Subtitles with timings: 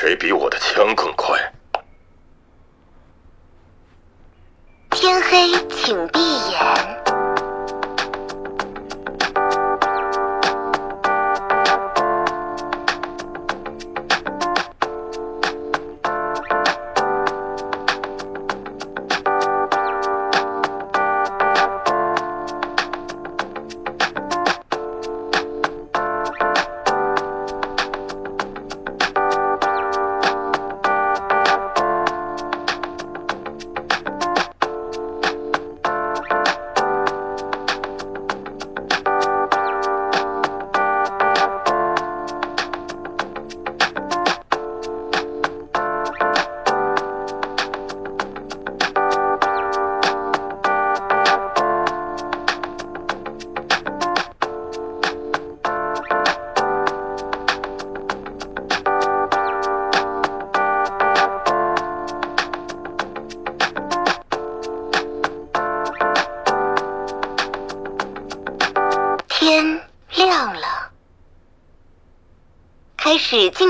[0.00, 1.36] 谁比我的枪更快？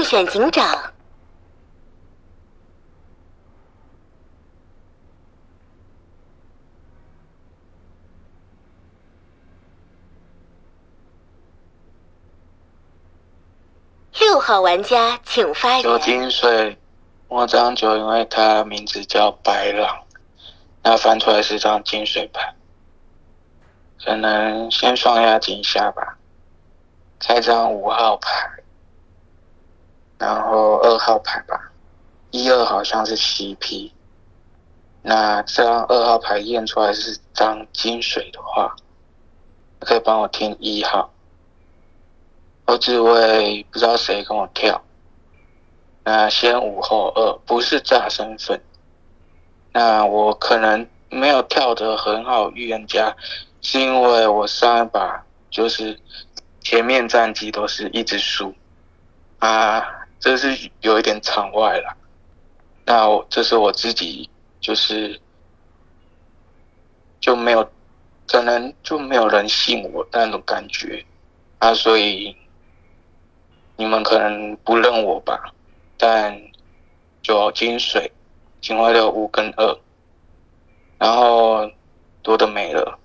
[0.08, 0.94] 选警长。
[14.18, 15.98] 六号玩家请发有。
[15.98, 16.78] 金水，
[17.28, 20.04] 我这张就因为它名字叫白狼，
[20.82, 22.54] 那翻出来是张金水牌，
[24.02, 26.16] 可能先双压几下吧。
[27.18, 28.30] 开张五号牌，
[30.18, 31.70] 然后二号牌吧，
[32.30, 33.92] 一二好像是 CP。
[35.02, 38.74] 那这张二号牌验出来是张金水的话，
[39.78, 41.12] 可以帮我听一号。
[42.66, 44.82] 后置位不知道谁跟我跳。
[46.04, 48.60] 那先五后二，不是炸身份。
[49.72, 53.14] 那我可能没有跳得很好，预言家，
[53.60, 55.98] 是因为我上一把就是
[56.60, 58.54] 前面战绩都是一直输
[59.38, 61.96] 啊，这是有一点场外了。
[62.84, 64.28] 那我这是我自己
[64.60, 65.20] 就是
[67.20, 67.70] 就没有，
[68.26, 71.04] 可能就没有人信我那种感觉
[71.58, 72.36] 啊，所以
[73.76, 75.52] 你们可能不认我吧。
[75.98, 76.40] 但
[77.22, 78.10] 酒精水、
[78.60, 79.78] 进化六五跟二，
[80.98, 81.70] 然后
[82.22, 82.98] 多的没了。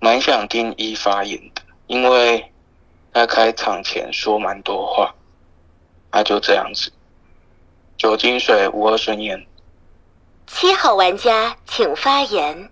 [0.00, 2.52] 蛮想听一发言的，因为
[3.12, 5.14] 他开场前说蛮多话，
[6.10, 6.92] 那就这样子。
[7.96, 9.46] 酒精水无二顺延，
[10.46, 12.70] 七号玩家请发言。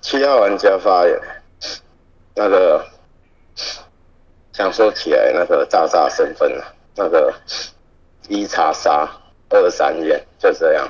[0.00, 1.18] 七号玩家发言，
[2.34, 2.86] 那个
[4.52, 6.64] 想说起来那个炸炸身份啊，
[6.96, 7.32] 那个
[8.28, 9.08] 一查杀
[9.48, 10.88] 二三眼，就这样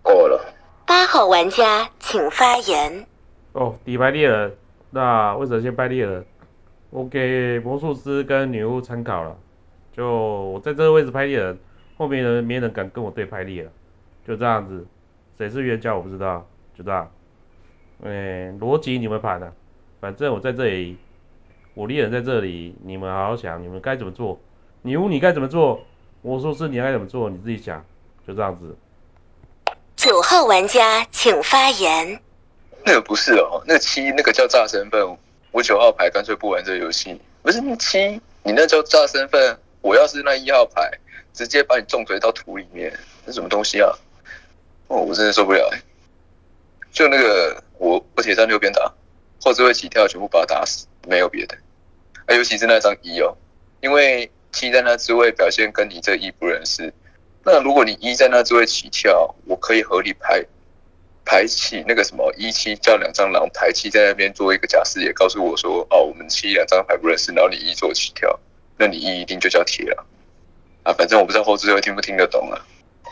[0.00, 0.54] 过了。
[0.86, 3.04] 八号玩家请发言。
[3.52, 4.56] 哦，底牌猎人，
[4.90, 6.24] 那为什么先拜猎人？
[6.90, 9.36] 我给魔术师跟女巫参考了，
[9.92, 11.58] 就我在这个位置拍猎人，
[11.96, 13.70] 后面人没人敢跟我对拍猎了，
[14.26, 14.86] 就这样子。
[15.36, 16.46] 谁是冤家我不知道，
[16.76, 17.10] 就这样。
[18.04, 19.52] 哎，逻辑你们盘的、
[20.00, 20.96] 反正我在这里，
[21.78, 24.36] 我猎人在这里，你们好好想，你们该怎么做？
[24.82, 25.80] 女巫你该怎么做？
[26.22, 27.30] 魔术师你该怎么做？
[27.30, 27.84] 你自己想，
[28.26, 28.76] 就这样子。
[29.94, 32.20] 九号玩家请发言。
[32.84, 35.16] 那个不是哦，那个七那个叫炸身份，
[35.52, 37.16] 我九号牌干脆不玩这个游戏。
[37.42, 40.90] 不是那七，你那叫炸身份，我要是那一号牌，
[41.32, 42.92] 直接把你重锤到土里面，
[43.24, 43.88] 那什么东西啊？
[44.88, 45.80] 哦，我真的受不了哎、
[46.90, 48.92] 就那个我我铁站六边打，
[49.40, 51.56] 后置位起跳全部把他打死，没有别的。
[52.28, 53.36] 啊，尤其是那张一哦，
[53.80, 56.92] 因为七在那之位表现跟你这一不认识。
[57.44, 60.44] 那如果你一在那之位起跳，我可以合理排
[61.24, 68.38] 排气那个什么一七叫两张狼排七在那边做一个假视野，告诉我说哦，我们七两张牌不认识，然后你一做起跳，
[68.76, 70.06] 那你一一定就叫铁了
[70.82, 70.92] 啊。
[70.92, 72.60] 反正我不知道后置会听不听得懂啊。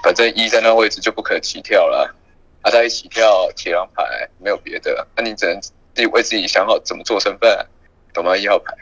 [0.02, 2.14] 反正一在那位置就不可能起跳了，
[2.62, 7.66] 啊，他一起跳铁狼牌没有别的，那你只能自己为自己想好怎么做身份，
[8.12, 8.36] 懂吗？
[8.36, 8.74] 一号牌，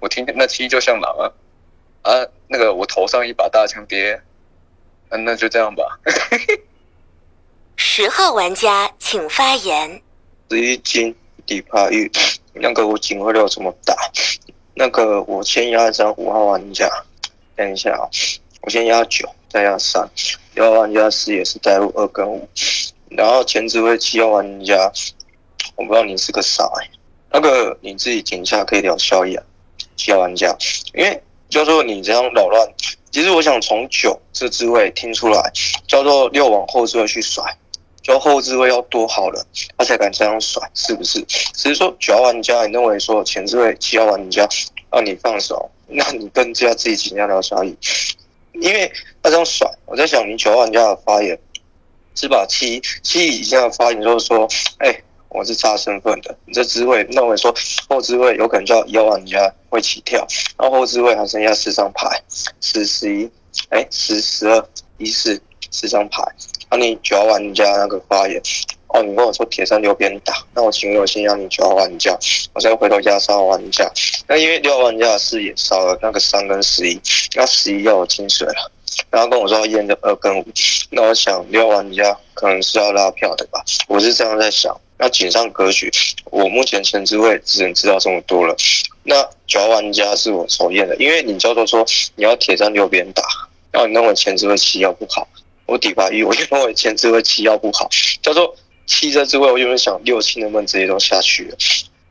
[0.00, 1.24] 我听那七就像狼啊，
[2.02, 4.20] 啊，那个我头上一把大枪爹，
[5.10, 6.00] 嗯、那就这样吧。
[7.76, 10.02] 十号玩家请发言。
[10.50, 11.14] 十一金
[11.46, 12.10] 底牌玉，
[12.54, 13.94] 那个我警徽料这么大，
[14.74, 16.88] 那个我先压一张五号玩家，
[17.54, 18.08] 等一下啊、
[18.62, 20.08] 我先压九，再压三，
[20.54, 22.48] 六号玩家四也是带入二跟五，
[23.10, 24.90] 然后前置位七号玩家，
[25.76, 26.90] 我不知道你是个啥哎、
[27.32, 29.44] 那个你自己井下可以聊消息啊，
[30.00, 30.56] 七号玩家，
[30.94, 32.66] 因为叫做你这样扰乱，
[33.10, 35.52] 其实我想从九这支位听出来，
[35.86, 37.44] 叫做六往后置位去甩。
[38.02, 41.20] 就后置位要多好了，他才敢这样甩，是不是？
[41.52, 44.48] 只是说九号玩家，你认为说前置位七号玩家
[44.90, 47.76] 让你放手，那你更加自己请教聊交易，
[48.54, 48.90] 因为
[49.22, 51.38] 他这样甩，我在想你九号玩家的发言
[52.14, 54.48] 是把七七以下的发言就是说，
[54.78, 57.54] 哎、我是差身份的，你这支位认为说
[57.88, 60.26] 后置位有可能叫一号玩家会起跳，
[60.58, 62.20] 然后后置位还剩下四张牌，
[62.60, 63.30] 十十一，
[63.68, 64.68] 哎，十十二
[64.98, 65.40] 一四
[65.70, 66.22] 四张牌。
[66.68, 68.42] 啊，你九号玩家那个发言，
[68.88, 72.16] 哦，你跟我说铁三六边打，那我请我先让你九号玩家，
[72.52, 73.90] 我再回头压三号玩家。
[74.26, 77.00] 那因为六号玩家的视野少了那个三跟十一，
[77.34, 78.70] 那十一要有金水了，
[79.10, 80.44] 然后跟我说验的二跟五，
[80.90, 84.76] 那我想六号玩家可能是要拉票的吧，我是这样在想。
[85.02, 85.90] 那锦上格局，
[86.26, 88.54] 我目前前置位只能知道这么多了。
[89.02, 91.86] 那九号玩家是我首验的，因为你叫做说
[92.16, 93.22] 你要铁站六边打，
[93.72, 95.26] 然后你认为前置位七要不好。
[95.64, 97.88] 我底牌一，我就认为前置位七要不好，
[98.20, 98.54] 叫做
[98.84, 101.50] 七这置位，我原本想六七能不能直接都下去。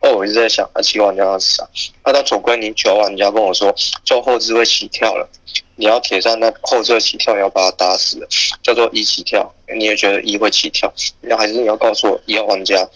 [0.01, 1.67] 哦，我一直在想，啊，七玩家是啥？
[2.05, 3.75] 那他总归你九玩家跟我说，
[4.05, 5.29] 就后置位起跳了，
[5.75, 8.27] 你要铁上那后置位起跳，你要把他打死了，
[8.63, 12.87] 叫做一起跳，你也觉得一会起跳，那还是你要告诉我一号玩家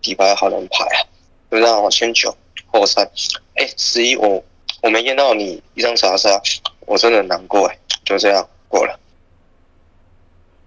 [0.00, 1.02] 底牌好能排啊？
[1.50, 2.36] 就让我先九
[2.66, 3.10] 后三，
[3.54, 4.42] 哎，十一我
[4.80, 6.40] 我没验到你一张查杀，
[6.86, 8.98] 我真的很难过哎，就这样过了。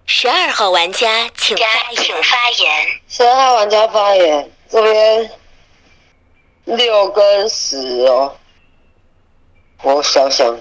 [0.05, 2.03] 十二号玩家请发言。
[2.03, 2.87] 请发言。
[3.09, 5.31] 十二号玩家发言，这边
[6.67, 7.77] 六跟十
[8.07, 8.35] 哦，
[9.83, 10.59] 我想想，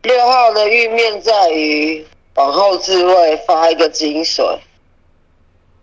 [0.00, 2.06] 六号的玉面在于
[2.36, 4.42] 往后置位发一个金水，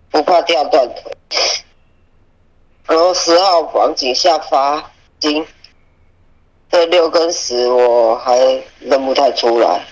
[0.10, 1.16] 不怕掉断腿，
[2.88, 5.46] 然后十号往井下发金，
[6.72, 8.36] 这六跟十我还
[8.80, 9.86] 认不太出来。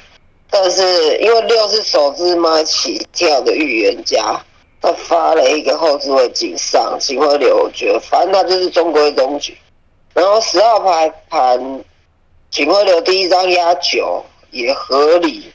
[0.49, 4.43] 但是因为六是手指妈起跳的预言家，
[4.85, 9.57] 他发了一个后置位警上，警徽流，我觉得反正他就是中规中矩。
[10.13, 11.83] 然后十号牌盘
[12.51, 15.51] 警徽流第一张压九也合理，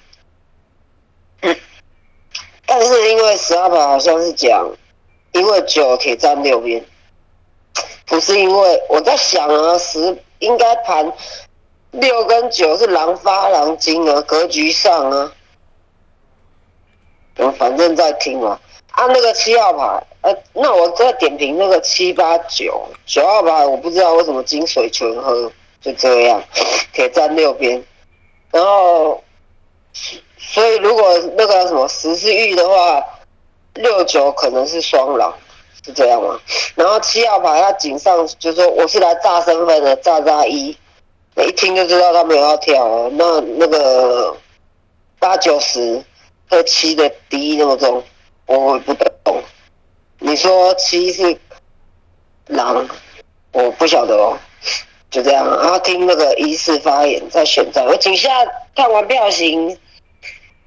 [2.66, 4.68] 但是因为十号牌好像是讲，
[5.30, 6.84] 因为九铁站六边，
[8.06, 11.12] 不是因为我在想啊，十应该盘。
[11.92, 15.32] 六跟九是狼发狼金啊，格局上啊，
[17.36, 18.60] 我反正在听嘛。
[18.92, 25.50] 啊、那个七号牌，呃，那我再点评那个七八九九号牌，我不知道为什么金水全喝，
[25.80, 26.42] 就这样，
[26.92, 27.82] 铁站六边，
[28.50, 29.22] 然后，
[30.38, 33.02] 所以如果那个什么十是玉的话，
[33.74, 35.34] 六九可能是双狼，
[35.84, 36.38] 是这样吗？
[36.74, 40.76] 然后七号牌他井上就说我是来炸身份的，炸炸一。
[41.36, 44.36] 一听就知道他没有要跳，那那个
[45.18, 46.04] 八九十
[46.50, 48.02] 和七的敌意那么重，
[48.50, 49.42] 我不懂。
[50.18, 51.38] 你说七是
[52.48, 52.88] 狼，
[53.52, 54.36] 我不晓得哦，
[55.08, 55.46] 就这样。
[55.46, 58.28] 然后听那个一四发言再选战，我请下
[58.74, 59.78] 看完票型，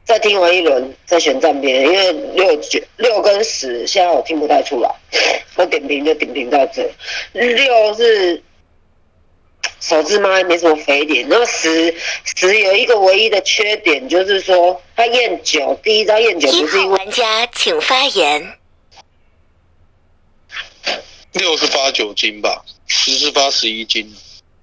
[0.06, 4.90] 再听完一轮再选站边，因为六九六跟十现在我听不太出来，
[5.58, 6.90] 我点评就点评到这，
[7.34, 8.42] 六是。
[9.84, 11.94] 手指妈没什么肥点，然后十
[12.38, 18.58] 十有一个唯一的缺点就是说，他验酒第一张验酒不是因为玩家请发言。
[21.34, 24.10] 六是发九斤吧，十是发十一斤，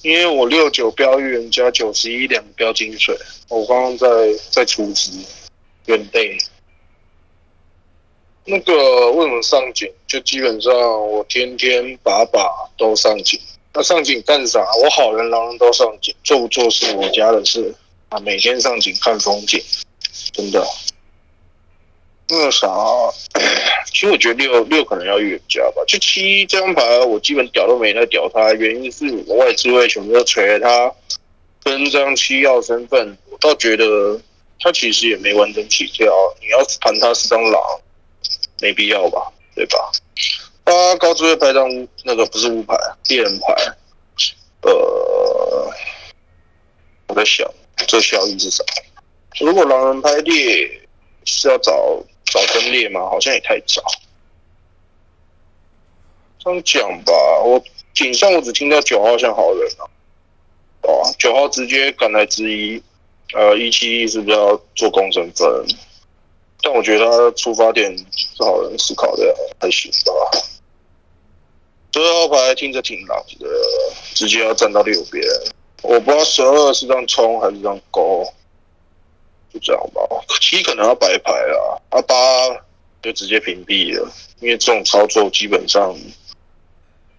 [0.00, 3.14] 因为我六九标预言加九十一两标金水，
[3.48, 4.06] 我刚刚在
[4.50, 5.10] 在储值
[5.84, 6.38] 远队。
[8.46, 9.92] 那个为什么上井？
[10.06, 10.72] 就基本上
[11.10, 13.38] 我天天把把都上井。
[13.72, 14.60] 那上井干啥？
[14.82, 17.74] 我好人狼人都上井，做不做是我家的事
[18.08, 18.18] 啊。
[18.20, 19.62] 每天上井看风景，
[20.32, 20.66] 真的。
[22.28, 22.68] 那啥，
[23.92, 25.82] 其实我觉得六六可能要预言家吧。
[25.86, 30.94] 就七这张牌，我基本屌都没在屌他，原因是我外置位全部都锤了他，
[31.62, 34.20] 跟这张七要身份，我倒觉得
[34.60, 36.06] 他其实也没完整起跳。
[36.40, 37.62] 你要盘他是张狼，
[38.60, 39.90] 没必要吧，对吧？
[40.64, 41.68] 他高置位拍张
[42.04, 42.74] 那个不是乌牌，
[43.08, 43.54] 猎人牌，
[44.62, 45.72] 呃，
[47.08, 47.50] 我在想
[47.88, 48.64] 这效益是啥？
[49.40, 50.88] 如果狼人拍猎
[51.24, 53.00] 是要找找分裂吗？
[53.00, 53.82] 好像也太早。
[56.38, 57.12] 这样讲吧，
[57.44, 57.62] 我
[57.92, 59.84] 井上我只听到九号像好人啊，
[60.82, 62.82] 哦，九号直接赶来质疑，
[63.34, 65.66] 呃，一七一是不是要做工程分？
[66.62, 70.12] 但我觉得他出发点是好人思考的，还行吧。
[71.92, 73.48] 十二号牌听着挺狼的，
[74.14, 75.24] 直接要站到六边。
[75.82, 78.24] 我不知道十二是这样冲还是这样勾，
[79.52, 80.00] 就这样吧。
[80.40, 82.14] 七可能要白牌了，啊八
[83.02, 85.96] 就直接屏蔽了，因为这种操作基本上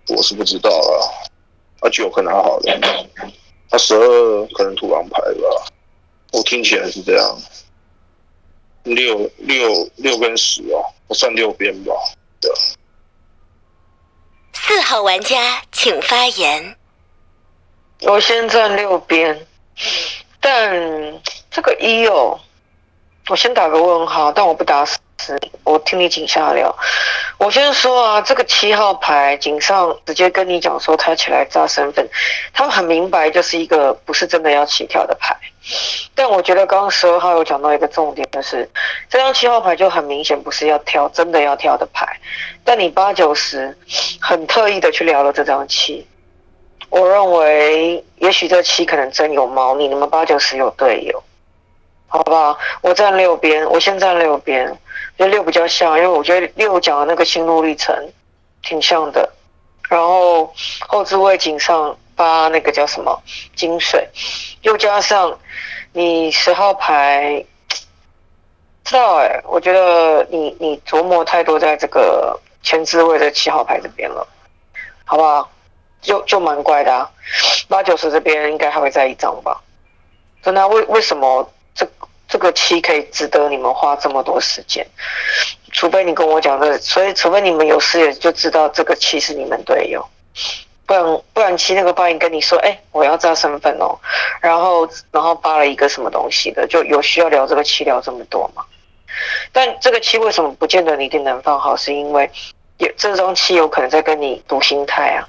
[0.08, 1.28] 我是不知道了。
[1.82, 3.08] 啊九可能好了，
[3.72, 5.66] 啊十二可能土狼牌吧，
[6.32, 7.42] 我听起来是这样。
[8.84, 11.94] 六六六跟十哦，我算六边吧。
[12.40, 12.50] 对。
[14.54, 16.76] 四号玩家请发言。
[18.02, 19.46] 我先站六边，
[20.40, 22.40] 但这个一哦，
[23.30, 24.98] 我先打个问号，但我不打死
[25.64, 26.76] 我听你井下聊。
[27.38, 32.08] 我先说啊，这个七号牌井上直接跟你讲说他起来炸身份，
[32.54, 35.36] 他很明白就是一个不是真的要起跳的牌。
[36.14, 38.70] 但我觉得刚刚十二号有讲到一个重点，就是
[39.10, 42.20] 这张七号牌就很明显不是要跳真的要跳的牌，
[42.64, 43.76] 但你八九十
[44.20, 46.06] 很特意的去聊了这张七。
[46.90, 51.24] 我认为，也许这七可能真有猫腻，你们八九十有队友，
[52.08, 52.58] 好不好？
[52.82, 54.78] 我站六边，我先站六边，
[55.18, 57.96] 跟六比较像，因为我觉得六讲的那个心路历程
[58.62, 59.30] 挺像的。
[59.90, 60.54] 然后
[60.88, 63.22] 后置位井上八那个叫什么
[63.56, 64.08] 金水，
[64.62, 65.38] 又加上
[65.92, 67.46] 你十号牌，
[68.86, 69.42] 知道哎？
[69.46, 74.26] 我觉得你你琢磨太多在这个前置位的七号牌这边了，
[75.04, 75.52] 好不好？
[76.02, 77.12] 就就蛮怪的啊，
[77.68, 79.62] 八九十这边应该还会再一张吧？
[80.42, 80.68] 真的？
[80.70, 81.48] 为为什么
[82.42, 84.86] 个七可以值得你们花这么多时间？
[85.72, 90.06] 除非你跟我讲的，所以除非你们有视野就知道这个七是你们队友，
[90.86, 93.98] 不然不然七那个八音跟你说，哎，我要炸身份哦，
[94.42, 98.66] 然后然后发了一个什么东西的，就有需要聊这个七聊这么多吗？
[99.54, 101.78] 但这个七为什么不见得你一定能放好？
[101.78, 102.30] 是因为
[102.80, 105.24] 有这张七有可能在跟你赌心态啊。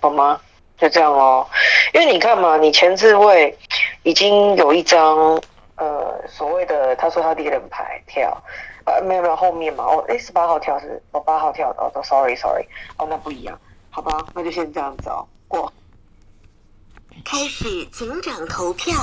[0.00, 0.40] 好吗？
[0.80, 1.44] 就这样哦，
[1.92, 3.58] 因为你看嘛，你前置位
[4.04, 5.42] 已经有一张
[5.78, 8.42] 呃所谓的他说他第一人牌跳，
[8.84, 12.64] 呃没有没有后面嘛，哦诶十八号跳是哦八号跳哦，sorry sorry，
[12.98, 13.58] 哦那不一样，
[13.90, 15.72] 好吧，那就先这样子哦，过。
[17.24, 18.94] 开始警长投票。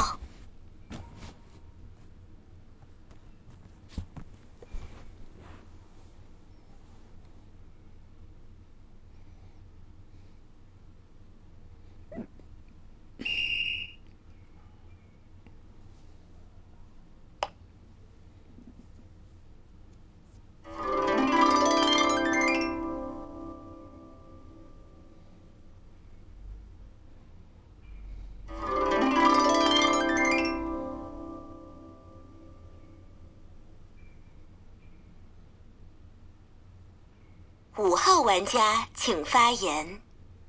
[38.25, 40.01] 玩家请发言。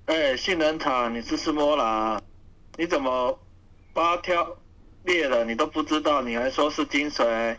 [0.06, 2.18] 哎，性能塔，你是斯摩拉，
[2.78, 3.38] 你怎么
[3.92, 4.56] 八跳
[5.04, 5.45] 裂了？
[5.45, 7.59] 你都不知道，你还说是金水，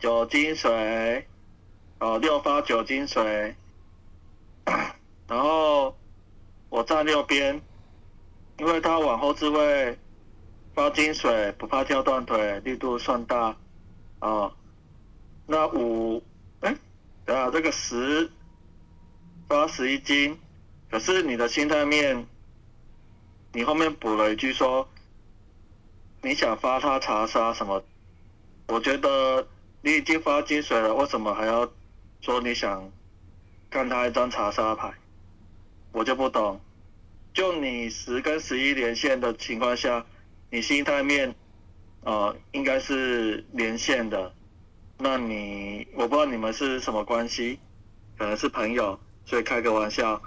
[0.00, 1.28] 九金水，
[2.00, 3.54] 哦，六发九金水，
[5.28, 5.96] 然后
[6.68, 7.62] 我站右边，
[8.58, 9.96] 因为他往后置位
[10.74, 13.56] 发金水，不怕跳断腿，力度算大，
[14.18, 14.52] 哦，
[15.46, 16.20] 那五，
[16.62, 16.76] 哎，
[17.24, 18.28] 等下这个十。
[19.52, 20.38] 八十一斤，
[20.90, 22.26] 可是你的心态面，
[23.52, 24.88] 你后面补了一句说，
[26.22, 27.84] 你想发他查杀什么？
[28.68, 29.46] 我觉得
[29.82, 31.70] 你已经发金水了，为什么还要
[32.22, 32.90] 说你想
[33.68, 34.94] 看他一张查杀牌？
[35.92, 36.58] 我就不懂。
[37.34, 40.06] 就你十跟十一连线的情况下，
[40.48, 41.34] 你心态面，
[42.00, 44.32] 呃，应该是连线的。
[44.96, 47.58] 那你我不知道你们是什么关系，
[48.16, 48.98] 可能是朋友。
[49.24, 50.20] 所以开个玩笑，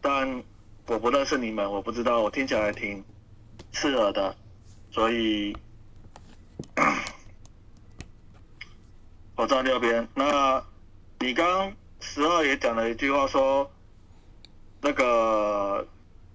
[0.00, 0.44] 但
[0.86, 3.04] 我不认识你们，我不知道，我听起来挺
[3.72, 4.36] 刺耳的，
[4.90, 5.56] 所以
[9.34, 10.08] 我站六边。
[10.14, 10.64] 那
[11.18, 13.70] 你刚十号也讲了一句话，说
[14.80, 15.86] 那个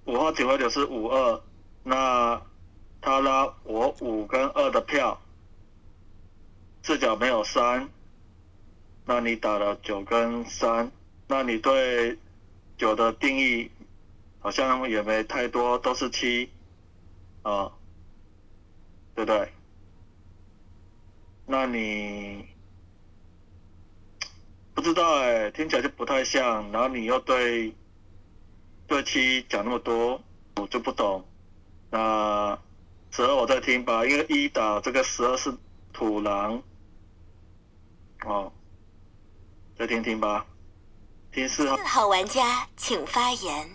[0.06, 1.42] 五号警卫流是五二，
[1.84, 2.42] 那
[3.02, 5.22] 他拉我五跟二的票，
[6.82, 7.90] 视角没有三，
[9.06, 10.92] 那你打了九跟三。
[11.28, 12.18] 那你对
[12.78, 13.72] 九的定义
[14.40, 16.50] 好像也没太多，都是七
[17.42, 17.72] 啊，
[19.16, 19.52] 对不对？
[21.46, 22.48] 那你
[24.74, 26.72] 不知道哎，听起来就不太像。
[26.72, 27.74] 然后你又对
[28.88, 30.22] 对七讲那么多，
[30.58, 31.26] 我就不懂。
[31.90, 32.58] 那
[33.12, 35.54] 十二我再听吧，因为一打这个十二是
[35.92, 36.64] 土狼。
[38.26, 38.54] 哦，
[39.78, 40.48] 再听听吧，
[41.34, 41.76] 听四号。
[41.76, 43.70] 四号玩家请发言。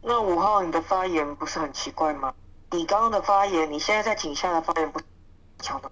[0.00, 2.32] 那五号你的发言不是很奇怪吗？
[2.70, 4.98] 你刚刚的发言，你现在在井下的发言不
[5.60, 5.90] 强的。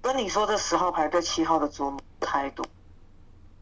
[0.00, 2.64] 跟你说这十号牌对七号的琢磨态度，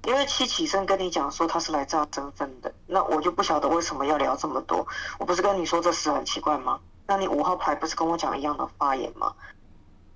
[0.05, 4.87] 因为七起身跟你讲说他是来炸身份的，那我就不晓得为什么要聊这么多。
[5.19, 6.79] 我不是跟你说这十很奇怪吗？
[7.07, 9.33] 那你五号牌不是跟我讲一样的发言吗？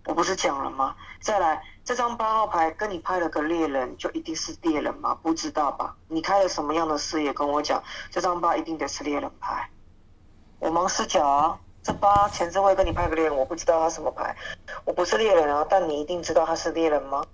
[0.04, 0.94] 我不是讲了吗？
[1.20, 5.16] 再来，这张八号牌跟你拍了个猎人，就一定是猎人吗？
[5.22, 5.94] 不知道吧？
[6.08, 9.70] 你开了什么样的视野跟我讲，这张八一定得是猎人牌。
[10.58, 14.34] 我盲视角啊，这八前置位跟你拍个猎人，我不知道他什么牌，
[14.84, 17.24] 我不是猎人啊，但你一定知道他是猎人吗？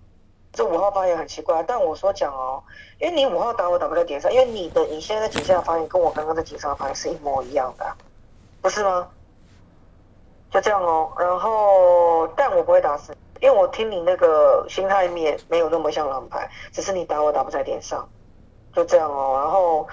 [0.52, 2.62] 这五号发言很奇怪，但我说讲哦，
[3.00, 7.97] 因为你五号打我打不在点上，因为你的你现在在井下的发言跟我刚刚在井上的发言是一模一样的，
[8.61, 9.09] 不是吗？
[10.50, 18.09] 就这样哦，然后但我不会打死，因为我听你那个心态面没有那么像狼牌，只是你打我打不在点上，
[18.73, 19.37] 就这样哦。
[19.37, 19.89] 然后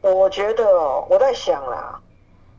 [0.00, 0.64] 我觉得，
[1.10, 2.00] 我在想啦，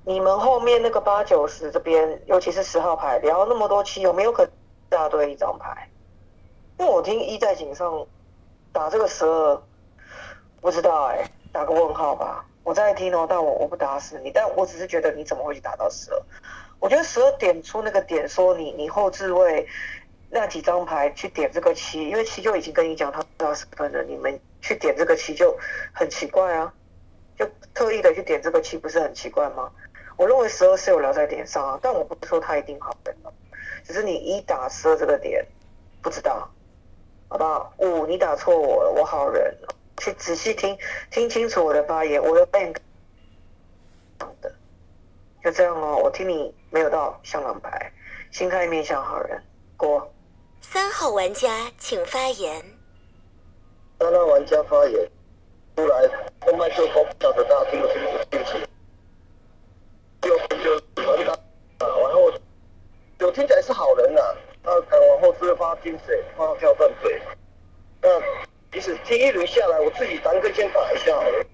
[0.05, 4.51] 你们后面那个八九十这边，尤其是十号牌聊那么多期，有没有可能
[4.89, 5.89] 大堆一张牌？
[6.77, 8.05] 因为我听一在井上
[8.71, 9.59] 打这个十二，
[10.61, 12.45] 不知道哎、打个问号吧。
[12.63, 16.21] 我在听哦，但我我不打死你，但我只是觉得你怎么会去打到十二？
[16.79, 19.67] 我觉得十二点出那个点，说你你后置位
[20.33, 25.57] 那几张牌去点这个七，因为七就已经跟你讲他二十分了，你们去点这个七就
[25.93, 26.73] 很奇怪啊，
[27.37, 29.69] 就特意的去点这个七，不是很奇怪吗？
[30.15, 33.13] 我认为十二是有聊在点上啊，但我不是说他一定好人，
[33.83, 35.45] 只是你一打十二这个点，
[36.01, 36.49] 不知道，
[37.27, 37.73] 好不好？
[37.79, 39.53] 五你打错我了，我好人，
[39.97, 40.77] 去仔细听
[41.09, 42.77] 听清楚我的发言，我的 bank
[44.39, 44.53] 的。
[45.43, 47.91] 就这样哦，我听你没有到像狼牌，
[48.31, 49.43] 心态面向好人。
[49.75, 50.13] 过。
[50.61, 52.63] 三号玩家请发言。
[53.99, 55.09] 三号玩家发言
[55.75, 56.09] 出来，
[56.47, 58.67] 用麦克风不晓得大家听得清不清楚。
[60.21, 60.71] 六分就
[61.03, 61.39] 很打啊，
[61.79, 62.31] 然后
[63.19, 64.21] 有听起来是好人呐、
[64.63, 67.21] 那往后是发金水，发跳断腿。
[68.01, 68.09] 那
[68.71, 71.45] 即使听一轮下来，我自己单个先打一下好了。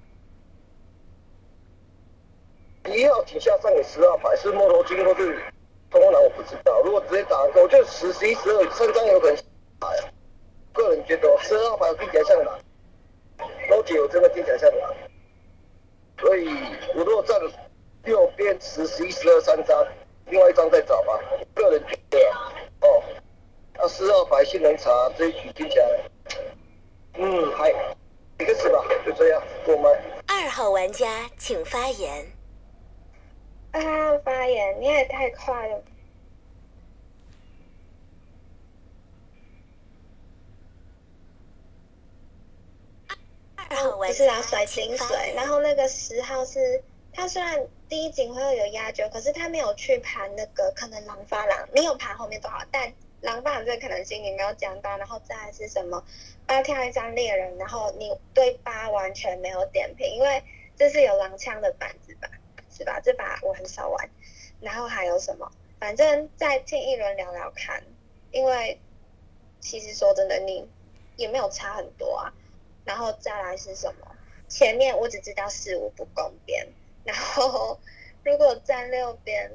[2.94, 5.42] 一号井下上给十号牌是摸头金或是
[5.90, 6.82] 通通狼，我不知道。
[6.84, 9.38] 如果直接打一个，我觉得十、十一、十二三张有可能
[9.80, 10.04] 打呀。
[10.74, 12.60] 个人觉得十二号牌听起来像狼，
[13.70, 14.94] 楼姐我真的听起来像狼。
[16.20, 16.50] 所以
[16.96, 17.40] 我如果站
[18.06, 19.88] 右边十、十一、十二三张，
[20.28, 21.20] 另外一张再找吧。
[21.54, 22.20] 个人觉得
[22.82, 23.04] 哦，
[23.76, 26.10] 那四号牌性能差这一局听起来，
[27.16, 27.70] 嗯，还
[28.40, 28.86] 一个是吧？
[29.06, 29.90] 就这样，过麦。
[30.28, 32.26] 二号玩家请发言。
[33.78, 35.84] 二号发言，你也太快了。
[43.98, 46.82] 不是啊，家甩金水，然后那个十号是，
[47.14, 56.04] 他虽然第一警会有压酒，可是他没有去盘那个可能狼发狼，没有盘后面多少，但狼发狼这个可能性你没有讲到，然后再来是什么？
[56.46, 60.42] 八跳一张猎人，然后你对八完全没有点评，因为
[60.78, 62.30] 这是有狼枪的板子吧，
[62.78, 63.00] 是吧？
[63.00, 64.10] 这把我很少玩，
[64.62, 65.52] 然后还有什么？
[65.80, 67.84] 反正再听一轮聊聊看，
[68.32, 68.80] 因为
[69.60, 70.68] 其实说真的，你
[71.16, 72.34] 也没有差很多啊。
[72.86, 74.16] 然后再来是什么？
[74.48, 76.68] 前面我只知道四五不公边，
[77.04, 77.80] 然后
[78.24, 79.52] 如果站六边，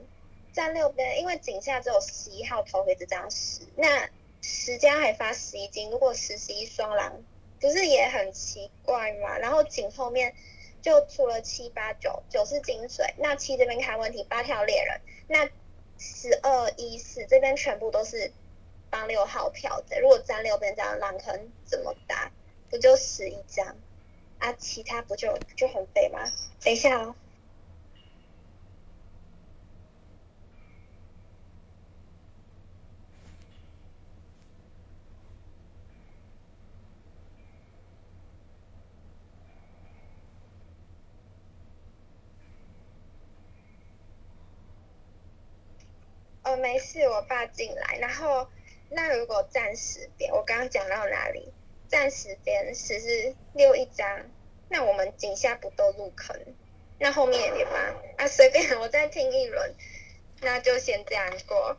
[0.52, 4.10] 站六边，因为井下只有十一号投给这张十，那
[4.42, 7.22] 十家还发十一金，如果十十一双狼，
[7.60, 9.38] 不是也很奇怪吗？
[9.38, 10.34] 然后井后面
[10.82, 15.48] 就除了七八九，九是金水，那七这边看问题，八跳猎人，那
[15.96, 18.32] 十二一四这边全部都是
[18.90, 22.30] 帮六号票的，如果站六边这样狼坑怎么打？
[22.68, 23.76] 不就十一张
[24.38, 24.52] 啊？
[24.54, 26.20] 其他不就就很废吗？
[26.64, 27.14] 等一下哦，
[46.44, 47.98] 哦，没事，我爸进来。
[47.98, 48.48] 然后，
[48.90, 51.52] 那如果暂时边，我刚刚讲到哪里？
[51.88, 54.30] 暂时边十是六一张，
[54.68, 56.36] 那我们井下不都入坑？
[56.98, 57.72] 那后面也别发
[58.16, 59.74] 啊，随便，我再听一轮，
[60.40, 61.76] 那就先这样过。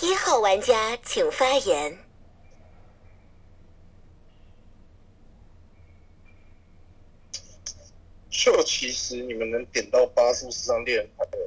[0.00, 1.98] 一号玩家请发言。
[8.28, 11.38] 就其实你们能点到八数十张猎人牌的，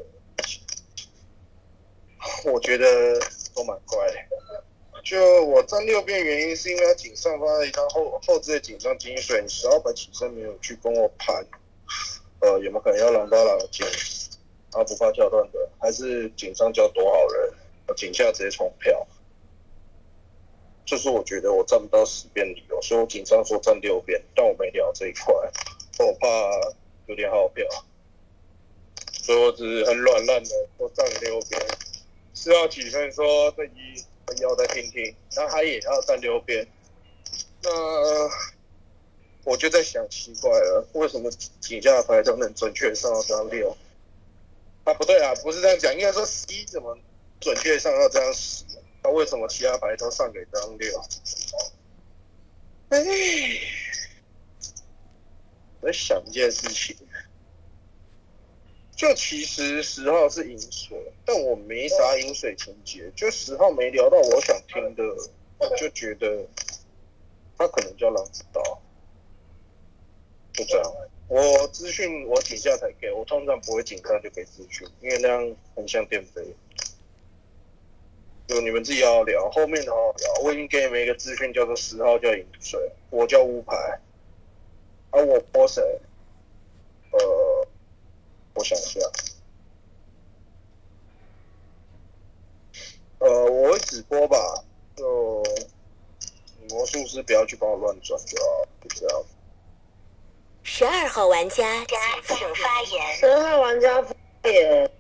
[2.46, 3.20] 我觉得
[3.56, 4.16] 都蛮怪的。
[5.04, 11.46] 就我站六边原因是因为他井上发了一张后后置的井上金水，你十二本起身没有去跟我盘，
[12.42, 13.86] 呃，有没有可能要狼八狼金？
[14.70, 17.54] 他不怕跳段的，还是井上叫多好人，
[17.96, 19.08] 井下直接冲票。
[20.86, 25.34] 这是我觉得我站不到十边理由，所以我井上说站六边，但我没聊这一块，
[26.00, 26.28] 我怕
[27.06, 27.66] 有点好票，
[29.13, 31.62] 所以我只是很软烂的说站六边。
[32.38, 34.06] 四号起身说这一
[34.39, 36.67] 要再听听，那他也要站六边，
[37.63, 37.71] 那
[39.43, 43.76] 我就在想奇怪了，为什么井下的牌都能准确上到张六？
[44.84, 46.95] 啊，不对啊，不是这样讲，应该说十一怎么
[47.41, 48.63] 准确上到这样十？
[49.04, 51.02] 那为什么其他牌都上给张六？
[52.89, 53.00] 哎，
[55.82, 56.95] 我在想一件事情，
[58.98, 65.04] 就其实十号是饮水，但我没啥饮水情节，就十号没聊到我想听的，
[65.60, 66.48] 我就觉得
[67.56, 68.82] 他可能叫狼知道，
[70.52, 70.92] 就这样。
[71.28, 76.44] 我资讯我底下才给，我通常不会紧张就给资讯，因为那样很像电飞。
[78.48, 80.34] 就你们自己要聊，后面的好好聊。
[80.44, 82.80] 我已经给你们一个资讯，叫做十号叫饮水，
[83.12, 84.00] 我叫乌牌，
[85.12, 85.84] 而我播谁？
[87.12, 87.57] 呃，
[88.58, 89.00] 我想一下，
[93.20, 94.36] 呃，我会直播吧，
[94.96, 95.43] 就
[96.67, 99.24] 魔术师不要去帮我乱转就好，就这样。
[100.63, 101.86] 十二号玩家
[102.26, 103.15] 请发言。
[103.15, 104.15] 十二号玩家发
[104.50, 104.91] 言。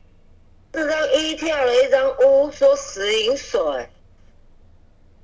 [0.71, 3.59] 这张一跳了一张乌，说十饮水。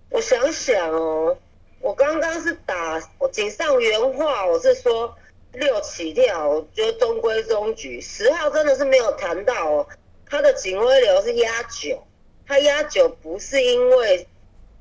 [0.09, 1.37] 我想想哦，
[1.81, 5.15] 我刚刚是打我井上原话，我是说
[5.53, 8.01] 六起跳，我觉得中规中矩。
[8.01, 9.87] 十号真的是没有谈到哦，
[10.25, 12.03] 他的警徽流是压九，
[12.47, 14.27] 他压九不是因为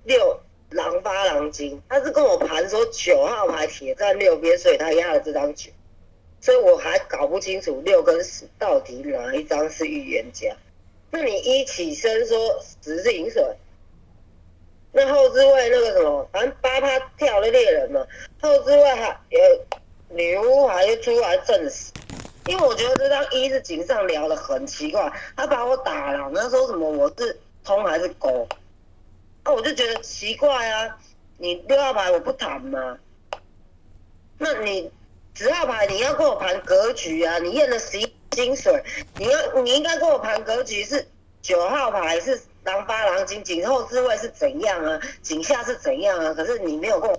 [0.04, 5.70] 六狼八狼金，他是跟我盘说九号牌铁站六边，所以他压了这张九。
[6.40, 10.56] 所以我还搞不清楚六跟十到底哪一张是预言家。
[11.10, 13.44] 那你一起身说十是饮水，
[14.90, 18.04] 那后置位那个什么，反正八他跳了猎人嘛，
[18.40, 19.40] 后置位还有
[20.14, 21.92] 女巫还出来证实。
[22.46, 28.48] 因为我觉得这张一是井上聊的很奇怪，他把我打了，那说什么我是通还是勾，
[29.44, 30.98] 那我就觉得奇怪啊，
[31.38, 32.98] 你六号牌我不谈吗？
[34.38, 34.90] 那你。
[35.34, 37.38] 十号牌你要跟我盘格局啊！
[37.38, 38.84] 你验了十一金水，
[39.16, 41.08] 你要你应该跟我盘格局是
[41.40, 45.00] 九号牌是狼八狼金，井后之位是怎样啊？
[45.22, 46.34] 井下是怎样啊？
[46.34, 47.18] 可是你没有跟我，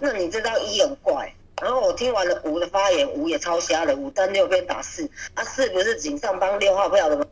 [0.00, 1.32] 那你这张一很怪。
[1.60, 7.26] 然后我听完了五的发言，五也超瞎了，五单六边打四，啊四不是井上帮六号票的吗？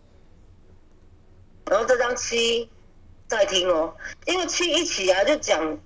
[1.67, 2.69] 然后这张七
[3.27, 3.95] 再听哦，
[4.27, 5.79] 因为七一起来就讲。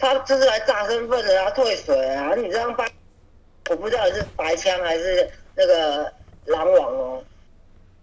[0.00, 2.32] 他就是来炸身份的，他退水啊！
[2.36, 2.88] 你这样白，
[3.68, 6.12] 我不知道你是白枪还是那个
[6.44, 7.24] 狼王哦。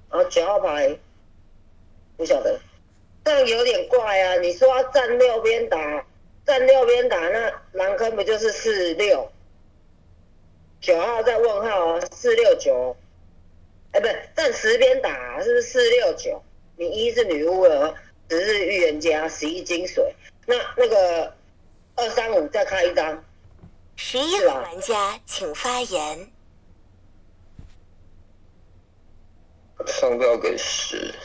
[0.09, 0.99] 然后九号牌，
[2.17, 2.59] 不晓得，
[3.23, 4.35] 这样有点怪啊！
[4.39, 6.05] 你说要站六边打，
[6.45, 9.31] 站六边打，那狼坑不就是四六？
[10.81, 12.95] 九号在问号啊，四六九，
[13.91, 16.43] 哎，不是站十边打，是不是四六九？
[16.77, 17.95] 你一是女巫了，
[18.29, 21.33] 十是预言家，十一金水，那那个。
[21.97, 23.23] 二三五再开一张。
[23.95, 26.29] 十一号玩家请发言。
[29.87, 31.15] 上标给十，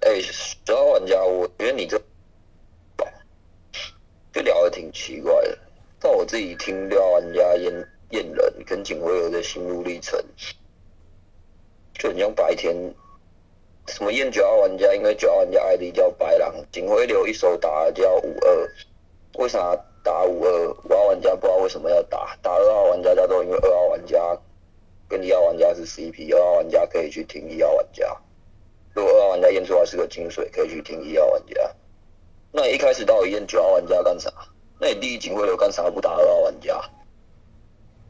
[0.00, 2.00] 哎，十号玩家，我觉得你这
[4.36, 5.58] 就聊的挺奇怪的。
[5.98, 7.72] 但我自己听六号玩家验
[8.10, 10.22] 验人跟警徽流的心路历程，
[11.94, 12.76] 就很像白天
[13.86, 18.70] 什么验九号玩家，因为九号玩家 ID 叫白狼，警徽流一手打叫五二，
[19.38, 19.74] 为啥？
[20.04, 24.38] 打五二五号玩家不知道为什么要打，打二号玩家叫做因为二号玩家
[25.08, 28.16] 跟一号玩家是 CP，二号玩家可以去听一号玩家。
[28.94, 31.74] 如果二号玩家验出来是个金水，可以去听一号玩家。
[32.56, 34.32] 那你一开始到底验九号玩家干啥？
[34.80, 36.82] 那你第一警徽流干啥不打二号玩家？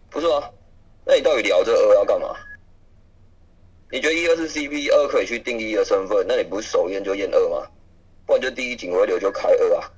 [0.09, 0.53] 不是啊？
[1.05, 2.37] 那你到底聊这二要干嘛？
[3.91, 7.69] 你觉得一二是 CP，二可以去定一的身份，那你不是首验就验二吗？
[8.25, 9.91] 不然就第一警徽流就开二啊。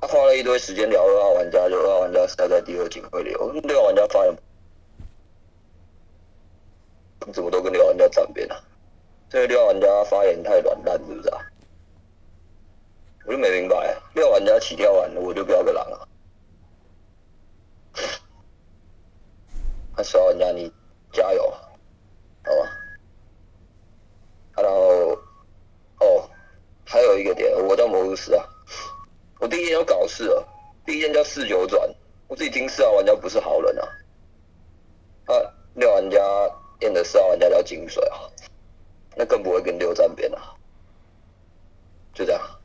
[0.00, 4.34] 他花了一堆时间聊二号玩家，就二号玩家塞在第二警徽流，六号玩家发言，
[7.34, 8.56] 怎么都跟六号玩家站边啊？
[9.28, 11.38] 这个六号玩家发言太软烂，是不是啊？
[13.28, 16.08] 我就没明白，六玩家起掉完我就不要个狼了。
[19.94, 20.72] 那十号玩家你
[21.12, 22.70] 加油，好吗
[24.56, 25.18] 然后。
[26.00, 26.30] 哦，
[26.86, 28.44] 还有一个点，我叫魔术师啊。
[29.40, 30.44] 我第一天有搞事啊，
[30.86, 31.92] 第一天叫四九转，
[32.28, 33.88] 我自己听四号玩家不是好人啊。
[35.26, 35.34] 啊，
[35.74, 36.18] 六玩家
[36.80, 38.20] 验的四号玩家叫金水啊。
[39.16, 40.54] 那更不会跟六站边啊。
[42.14, 42.57] 就这样。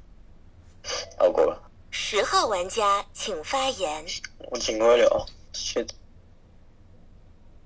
[1.17, 1.62] 好过了。
[1.91, 4.06] 十号玩家请发言。
[4.50, 5.86] 我请回了，谢。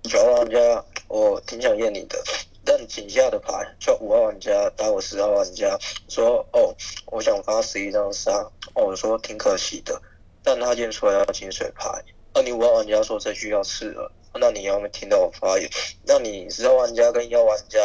[0.03, 2.17] 九号玩家，我挺想验你的，
[2.63, 5.77] 但井下的牌叫五号玩家打我十号玩家，
[6.07, 6.73] 说哦，
[7.07, 8.31] 我想发十一张杀，
[8.73, 10.01] 哦，我说挺可惜的，
[10.43, 11.89] 但他验出来要金水牌，
[12.33, 15.69] 那你五号玩家说这句要吃了，那你要没听到我发言？
[16.05, 17.79] 那你十号玩家跟一号玩家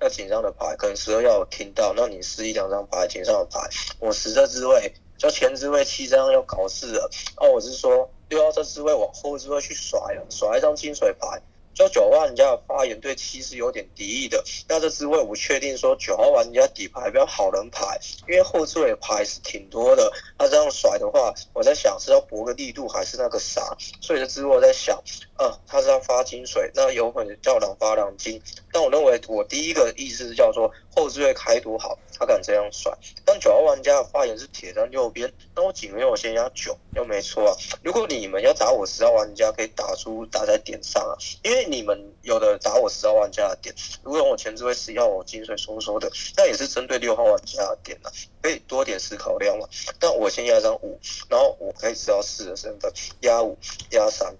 [0.00, 3.60] 要紧张的牌，可能十二要听到，那你十一两张牌紧张的牌，
[3.98, 11.42] 我十这置位，就前之位七张要搞事了，哦，我是说六号这置位往后置位去甩了，甩一张金水牌。
[11.74, 25.02] 说九号玩家的发言对七是有点敌意的，那这滋味我确定说九号玩家底牌比较好人牌，因为后置位牌是挺多的，那这样甩的话，我在想是要搏个力度还是那个啥，所以这滋味我在想，
[25.38, 32.92] 呃，他是要发金水，那有可能叫两发两金，但我认为我第一个意思是叫做后置位开多好，他敢这样甩，
[33.24, 41.66] 但九号玩家的发言是铁在右边，那我警员我先压九又没错啊，如果你们要打我十号玩家，可以打出打在点上啊，因为。
[41.70, 48.10] 你们有的打我十号玩家的点，如果我前置位十要我金水收收的，那也是针对六号玩家的点啊，
[48.42, 49.68] 可以多点思考量嘛。
[50.00, 53.56] 但我先压张五，然后我可以知道四的身份，压五
[53.90, 54.34] 压三。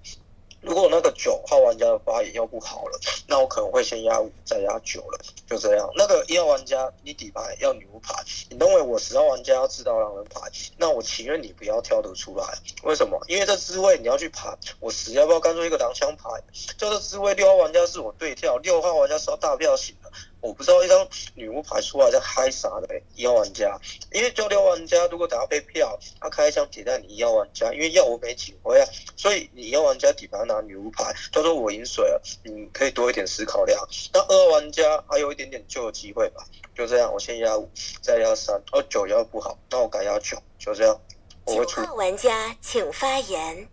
[0.61, 5.19] 如果那个九号玩家的发言要不好了， 那我可能会先压五再压九了，
[5.49, 5.91] 就这样。
[5.97, 8.15] 那个一号玩家你底牌要牛牌，
[8.51, 10.41] 你认为我十号玩家要知道狼人牌，
[10.77, 12.45] 那我情愿你不要跳得出来。
[12.83, 13.19] 为什么？
[13.27, 16.29] 因为这滋味你要去盘，我十要不要干出一个狼枪牌？
[16.77, 19.95] 就这滋味六号玩家是我对跳，六号玩家是要大票型。
[20.41, 23.79] 我不知道一张女巫牌出来在嗨啥的，一号玩家，
[24.13, 33.79] 因为就六玩家如果打到被票，他开一枪点在你一号玩家，因为要我没警徽啊，所以你一号玩家底牌拿女巫牌，他说我赢水了，你可以多一点思考量。
[34.13, 36.45] 那二号玩家还有一点点救的机会吧，
[36.75, 37.69] 就这样，我先压五，
[38.01, 41.01] 再压三，哦九压不好，那我改压九，就这样。
[41.47, 43.69] 九号玩家请发言。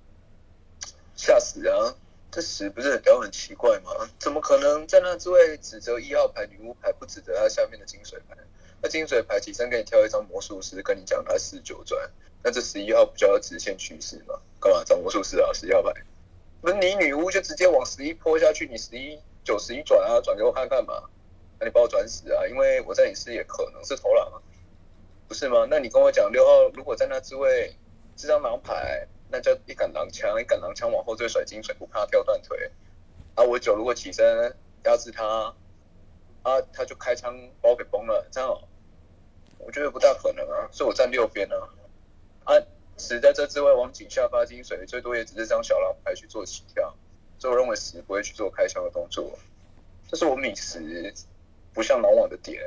[1.15, 1.93] 吓死啊！
[2.29, 3.91] 这十不是很屌很奇怪吗？
[4.19, 8.35] 怎么可能在那之位指责一号牌女巫牌，不指责他下面的金水牌？
[8.81, 12.11] 那金水牌起身给你挑一张魔术师，跟你讲他四九转，
[12.43, 14.39] 那这十一号不就要直线趋势吗？
[14.59, 15.51] 干嘛找魔术师啊？
[15.53, 15.91] 十一号牌，
[16.61, 21.09] 不是你女巫就直接往十一泼下去，你十一九十一转啊，转给我看看嘛？
[21.59, 22.45] 那你把我转死啊？
[22.45, 24.37] 因为我在你视野可能是投狼啊，
[25.27, 25.65] 不是吗？
[25.69, 27.73] 那你跟我讲六号如果在那之位
[28.17, 29.07] 这张狼牌。
[29.29, 32.71] 那叫一杆狼枪，一杆狼枪往后追甩金水，不怕掉断腿。
[33.35, 35.53] 啊，我九如果起身压制他，
[36.43, 38.61] 啊，他就开枪把我给崩了，这样，
[39.57, 41.55] 我觉得不大可能啊，所以我站六边呢。
[42.45, 42.55] 啊，
[42.97, 46.95] 死在这之外往井下发金水，最多也只是张小狼牌去做起跳，
[47.37, 49.37] 所以我认为死不会去做开枪的动作。
[50.07, 51.13] 这是我米十
[51.73, 52.63] 不像狼网的点，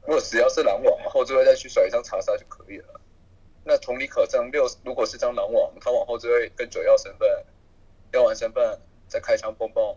[0.00, 3.00] 如果死要是狼网，后置位再去甩一张查杀就可以了。
[3.68, 7.28] 那同理可证，六如果是张狼王，他往后就会跟九要身份，
[8.12, 9.94] 要完身份再开枪蹦蹦，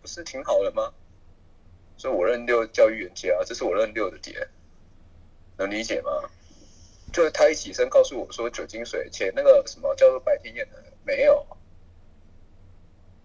[0.00, 0.94] 不是挺好的吗？
[1.96, 4.46] 所以我认六教育员家，这是我认六的点，
[5.56, 6.30] 能理解吗？
[7.12, 11.44] 就是他一起身告诉我说酒精水，且那个什么叫做白天眼的没有，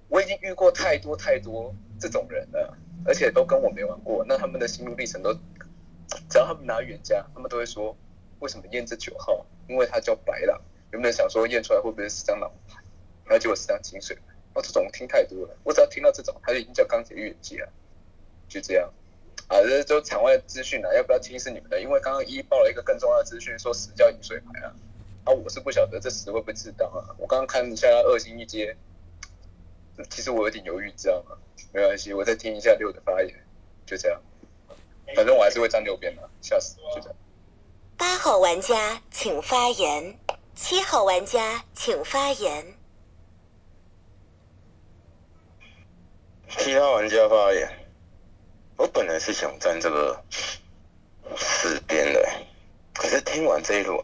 [0.08, 2.76] 我已经遇过太多太多这种人了，
[3.06, 5.36] 而且都跟我没玩过，那他们的心路历程都，
[6.32, 7.96] 只要他们拿预言家，他们都会说
[8.40, 9.46] 为什么验这九号？
[9.68, 12.82] 因为他叫白狼，有没有想说验出来会不会是张狼牌？
[13.26, 14.22] 然后结果是张金水牌。
[14.54, 17.68] 哦，这种听太多了，我只要听到这种，他就已经叫钢铁预言机了。
[18.48, 18.94] 就这样，
[19.48, 21.82] 啊，这就场外资讯了，要不要听是你们的？
[21.82, 24.76] 因为刚刚一报了一个更重要的资讯，说死叫饮水牌啊。
[25.24, 27.16] 啊，我是不晓得这死会不会自当啊。
[27.18, 28.76] 我刚刚看一下二星一阶，
[30.12, 31.36] 其实我有点犹豫，知道吗？
[31.72, 33.34] 没关系，我再听一下六的发言，
[33.88, 34.22] 就这样。
[35.16, 37.16] 反正我还是会站六边的，吓死，就这样。
[37.98, 40.18] 八号玩家请发言，
[40.56, 42.78] 七号玩家请发言。
[46.50, 47.70] 七号玩家发言。
[48.78, 50.24] 我本来是想站这个
[51.38, 52.28] 四边的，
[52.94, 54.04] 可是听完这一轮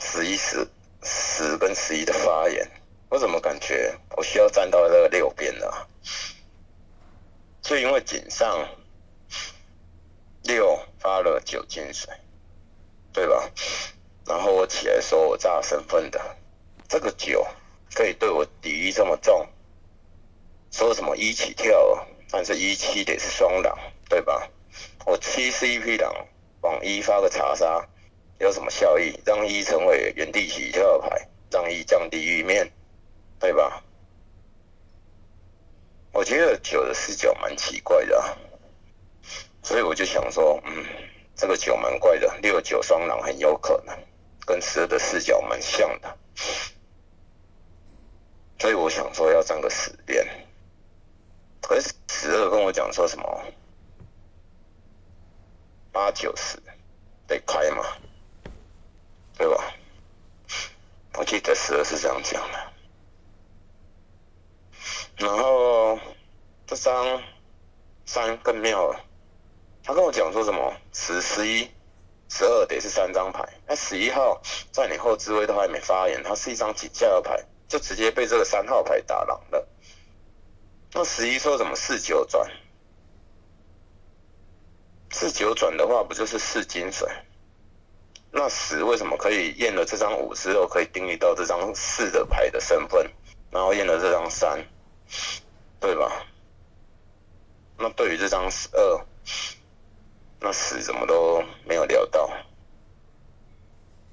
[0.00, 0.68] 十一十
[1.02, 2.68] 十跟十一的发言，
[3.08, 5.66] 我怎么感觉我需要站到这个六边呢？
[7.62, 8.68] 就因为井上
[10.42, 12.12] 六发了九金水。
[13.12, 13.50] 对吧？
[14.26, 16.20] 然后我起来说我炸身份的，
[16.86, 17.46] 这个酒
[17.94, 19.48] 可以对我敌意这么重，
[20.70, 24.48] 说什么一起跳，但是一七得是双狼，对吧？
[25.06, 26.26] 我七 CP 狼
[26.60, 27.88] 往一发个查杀，
[28.38, 29.18] 有什么效益？
[29.24, 32.70] 让一成为原地起跳牌，让一降低玉面，
[33.40, 33.82] 对吧？
[36.12, 38.36] 我觉得九的视角蛮奇怪的、
[39.62, 40.84] 所以我就想说，嗯，
[41.38, 43.96] 这个九蛮怪的，六九双狼很有可能
[44.44, 46.18] 跟十二的视角蛮像的，
[48.58, 50.26] 所以我想说要占个十边。
[51.62, 53.44] 可是十二跟我讲说什么
[55.92, 56.60] 八九十
[57.28, 57.84] 得开嘛，
[59.36, 59.72] 对吧？
[61.14, 62.72] 我记得十二是这样讲的。
[65.18, 65.98] 然后
[66.66, 67.22] 这张
[68.06, 69.04] 三更妙了，
[69.88, 71.66] 他跟我讲说什么十、十一、
[72.28, 74.38] 十二得是三张牌，那十一号
[74.70, 79.66] 在你后置位都还没发言，它是一张几价的牌，就直接被这个三号牌打狼了。
[80.92, 82.46] 那十一说什么四九转？
[85.10, 87.08] 四九转的话，不就是四金水？
[88.30, 93.10] 那十为什么可以验了这张五之后，可以定义到这张四的牌的身份，
[93.50, 94.62] 然后验了这张三，
[95.80, 96.26] 对吧？
[97.78, 99.06] 那对于这张十二，
[100.40, 102.30] 那死怎么都没有聊到，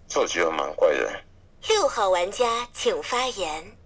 [0.08, 1.22] 这我觉得蛮怪的。
[1.68, 3.78] 六号玩家请发言。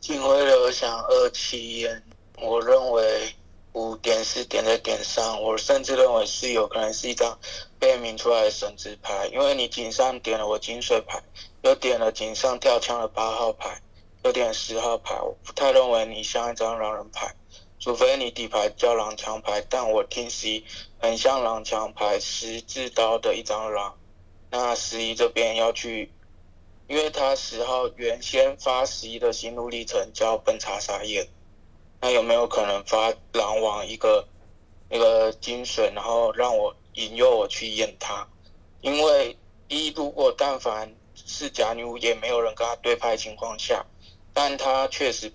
[0.00, 2.02] 警徽流想二七烟，
[2.40, 3.34] 我认为
[3.72, 7.36] 五点是点在点上，我甚至认为是有可能是一张
[7.80, 11.20] 被明出来的神之牌，因为你井上点了我金水牌，
[11.62, 13.80] 又点了井上跳枪的八号牌，
[14.22, 17.34] 又点十号牌，我不太认为你像一张狼人牌，
[17.80, 20.64] 除非你底牌叫狼枪牌，但我听十一
[20.98, 23.98] 很像狼枪牌，十字刀的一张狼，
[24.50, 26.12] 那十一这边要去。
[26.88, 31.26] 因为他十号原先发十一的心路历程叫奔查沙燕，
[32.00, 34.28] 那有没有可能发狼王一个
[34.88, 38.28] 那个精髓，然后让我引诱我去验他？
[38.82, 43.84] 因为一如果但凡是假女巫，也没有人跟他对拍情况下，
[44.32, 45.32] 但他确实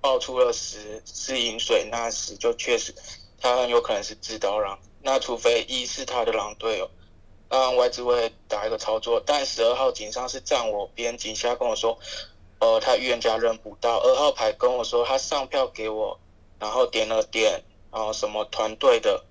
[0.00, 2.94] 爆出了十是饮水，那十就确实
[3.38, 6.90] 他很有可能是自刀狼，那除非一是他的狼队友。
[7.50, 11.98] 那外置位打一个操作，但十二号井上是站我边，井下跟我说，
[12.58, 13.98] 呃，他预言家认不到。
[13.98, 16.20] 二号牌跟我说他上票给我，
[16.58, 19.24] 然后点了点，然后什么团队的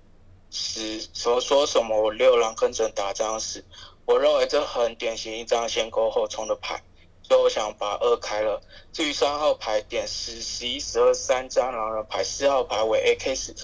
[0.50, 3.64] 十说说什么我六狼跟着打这样子，
[4.04, 6.82] 我认为这很典型一张先勾后冲的牌，
[7.22, 8.60] 所以我想把二开了。
[8.92, 13.54] 至于三号牌点十、十一、十二三张狼人牌，四号牌为 AK 十，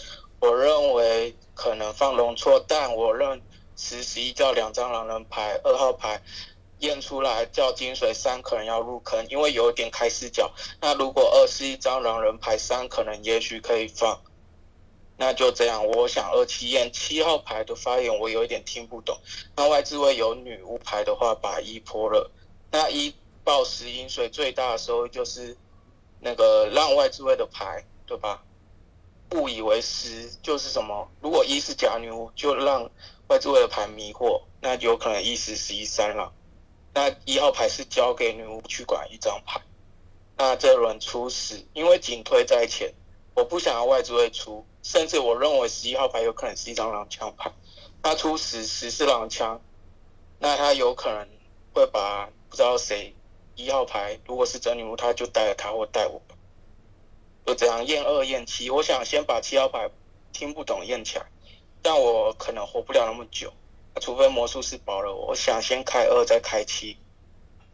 [0.45, 3.41] 我认为可能放龙错，但我认。
[3.77, 6.23] 十十一叫两张狼人牌，二号牌
[6.79, 10.53] 验出来叫金水三，可能要入坑，因为有点开视角。
[10.81, 14.23] 那如果二是一张狼人牌，三可能也许可以放。
[15.17, 19.19] 那就这样，我想二七验七号牌的发言我有一点听不懂。
[19.57, 22.31] 那外置位有女巫牌的话，把一泼了。
[22.71, 25.57] 那一报十饮水最大的时候就是
[26.21, 28.45] 那个让外置位的牌，对吧？
[29.35, 31.11] 误以为十就是什么？
[31.21, 32.91] 如果一是假女巫，就让。
[33.27, 36.31] 外置位的牌迷惑，那有可能一十十一三了。
[36.93, 39.63] 那一号牌是交给女巫去管一张牌。
[40.37, 42.93] 那这轮出十，因为警推在前，
[43.35, 47.51] 我不想要外置位出，甚至我认为十一号牌有可能是一张狼枪牌。
[48.03, 49.59] 他出十十是狼枪，
[50.39, 51.27] 那他有可能
[51.73, 53.17] 会把不知道谁
[53.55, 56.21] 一号牌，如果是真女巫，他就带了他或带我。
[57.47, 59.91] 就这样验二验七，我想先把七号牌
[60.33, 61.27] 听不懂验起来。
[61.83, 63.53] 但我可能活不了那么久，
[64.01, 65.27] 除非魔术师保了我。
[65.27, 66.97] 我想先开二再开七，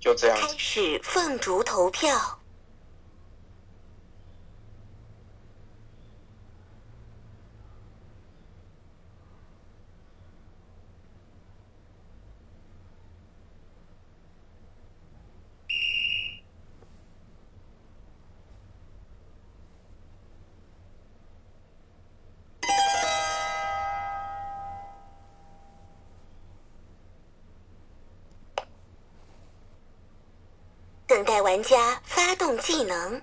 [0.01, 0.37] 就这样。
[0.37, 2.40] 开始凤竹投票。
[31.31, 33.23] 等待玩家发动技能，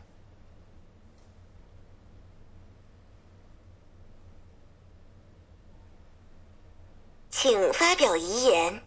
[7.29, 8.81] 请发表遗言。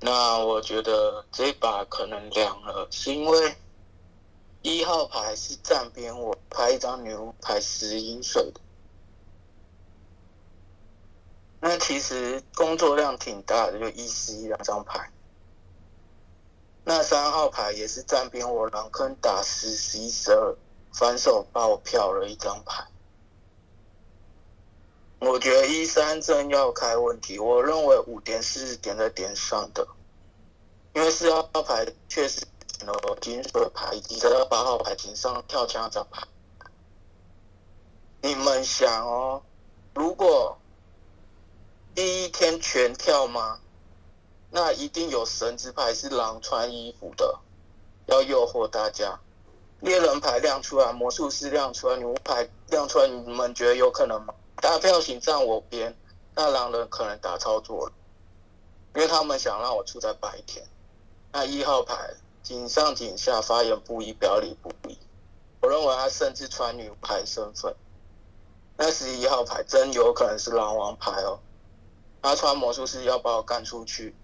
[0.00, 3.54] 那我觉得这把可能凉了，是因为
[4.62, 8.60] 一号牌是站边，我拍一张女巫牌十银水的，
[11.60, 15.12] 那其实工作量挺大的，就一十一两张牌。
[16.88, 20.56] 那三号牌也是站边，我狼坑打十、十一、十二，
[20.94, 22.82] 反手爆票了一张牌。
[25.18, 29.86] 我觉得一三正要开问题，我认为五点是点在点上的，
[30.94, 32.46] 因为四号牌确实
[32.86, 36.26] 有金水牌以及这八号牌井上跳枪这牌。
[38.22, 39.42] 你们想哦，
[39.92, 40.58] 如果
[41.94, 43.60] 第一天全跳吗？
[44.50, 47.38] 那一定有神之牌是狼穿衣服的，
[48.06, 49.18] 要诱惑大家。
[49.80, 54.34] 猎人牌亮出来，魔术师亮出来，女巫牌亮出来，你们觉得有可能吗？
[54.56, 55.96] 大票请站我边，
[56.34, 57.92] 那狼人可能打操作了，
[58.96, 60.66] 因为他们想让我出在白天。
[61.30, 64.98] 那一号牌井上井下发言不一，表里不一。
[65.60, 67.76] 我认为他甚至穿女巫牌身份。
[68.76, 71.38] 那十一号牌真有可能是狼王牌哦，
[72.22, 74.16] 他穿魔术师要把我干出去。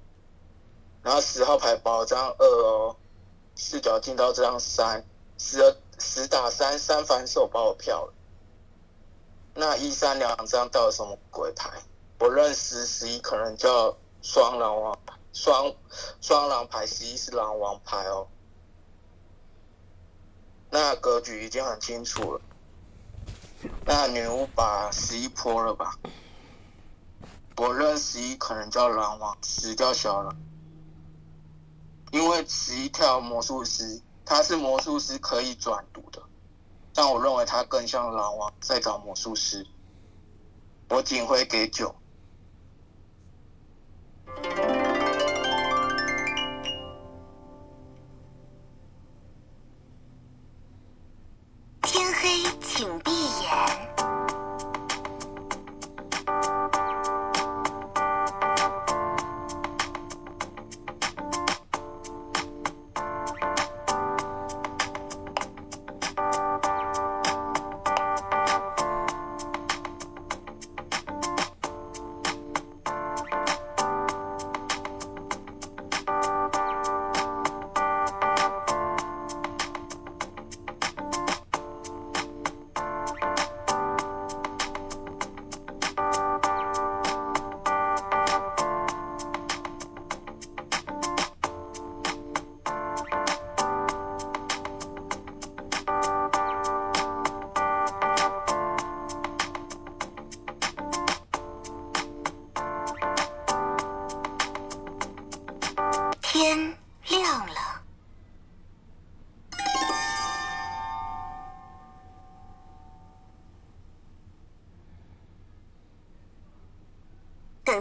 [1.05, 2.97] 然后十号牌保张二哦，
[3.55, 5.05] 视角进到这张三，
[5.37, 8.15] 十十打三三反手把我票了。
[9.55, 11.71] 那一三两张到底什么鬼牌？
[12.19, 14.99] 我认十十一可能叫双狼王
[15.35, 15.75] 双
[16.23, 18.27] 双狼牌，十一是狼王牌哦。
[20.71, 22.41] 那格局已经很清楚了。
[23.85, 25.99] 那女巫把十一泼了吧？
[27.57, 30.35] 我认十一可能叫狼王，十叫小狼。
[32.15, 36.23] 因为十一跳魔术师，他是魔术师可以转读的，
[36.95, 39.67] 但我认为他更像狼王在找魔术师。
[40.91, 41.93] 我仅会给九。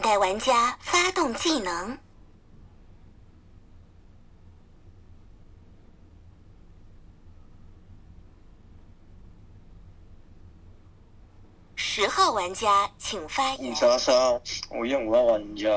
[0.04, 1.98] 等待玩家发动技能。
[11.76, 13.74] 十号玩家请发五言。
[13.74, 14.42] 杀杀，
[14.72, 15.70] 我验五号玩家。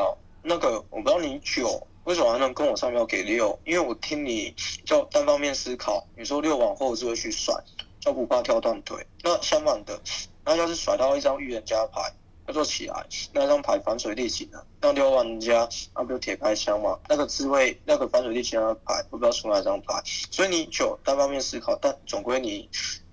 [0.42, 4.52] 那个我不知道你九为什么还能跟我上票给六，因为我听你
[4.84, 7.54] 叫单方面思考，你说六往后就会去甩，
[8.00, 9.06] 叫不怕跳断腿。
[9.22, 10.02] 那相反的，
[10.44, 12.12] 那要是甩到一张预言家牌，
[12.46, 16.98] 要做起来，那张牌反水力型的，那六万家那不就铁开箱嘛？
[17.08, 22.68] 那个滋味那个反水力型的牌，我不知道出哪张牌，所以你九单方面思考，但总归你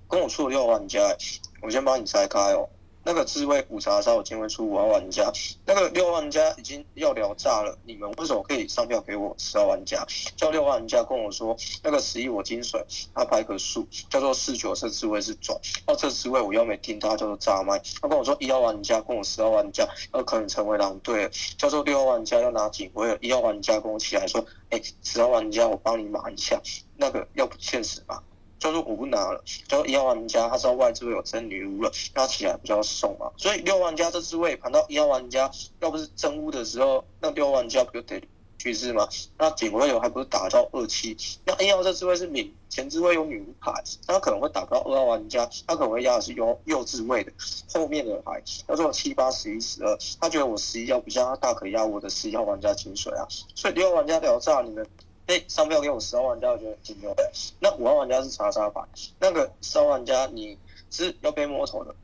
[0.07, 1.15] 跟我出了六玩家，
[1.61, 2.69] 我先帮你拆开哦。
[3.05, 5.31] 那个智慧五查杀，我今天会出五号玩家，
[5.65, 10.05] 那个六号玩家已经要聊炸了，你们为什么可以上票给我十号玩家？
[10.37, 12.83] 叫六号玩家跟我说，那个十一我金水，
[13.13, 26.61] 他排个数叫做四九，这智慧是转，哦这智慧我又没听他叫做炸麦，他跟我说一号玩家跟我十号玩家要可能成为狼队了，叫做六号玩家要拿警徽了，一号玩家跟我起来说，哎十号玩家我帮你码一下，
[26.95, 28.23] 那个要不现实吧？
[28.63, 33.29] 叫做我不拿了，叫做一号玩家，他知道外置位有真女巫了，那起来比较送嘛。
[33.35, 35.51] 所以六号玩家这支位盘到一号玩家，
[35.81, 38.23] 要不是真巫的时候，那六号玩家不就得
[38.57, 39.09] 去世吗？
[39.37, 41.17] 那警徽有还不是打到二七？
[41.43, 43.73] 那一号这支位是敏前置位有女巫牌，
[44.07, 47.33] 他可能会打到二号玩家，他可能会压的是右右置位的
[47.73, 49.97] 后面的牌，叫做七八十一十二。
[50.21, 53.27] 他觉得我十一要比较，他大可压我的十一号玩家清水啊。
[53.55, 54.87] 所以六号玩家聊炸你们。
[55.27, 57.31] 哎，上票给我十号玩家，我觉得挺牛的。
[57.59, 58.81] 那五号玩家是查杀牌，
[59.19, 60.57] 那个十号玩家你
[60.91, 61.95] 是要被摸头的，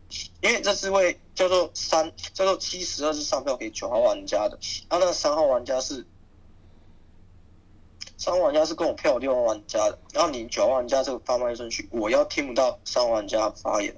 [0.41, 4.57] 因为这是位叫做三叫做七十二是上票给九号玩家的，
[4.89, 6.05] 然后那个三号玩家是
[8.17, 13.93] 三号玩家是跟我票六号玩家的，然后你九号玩家这个发麦顺序，我要听不到三号玩家发言，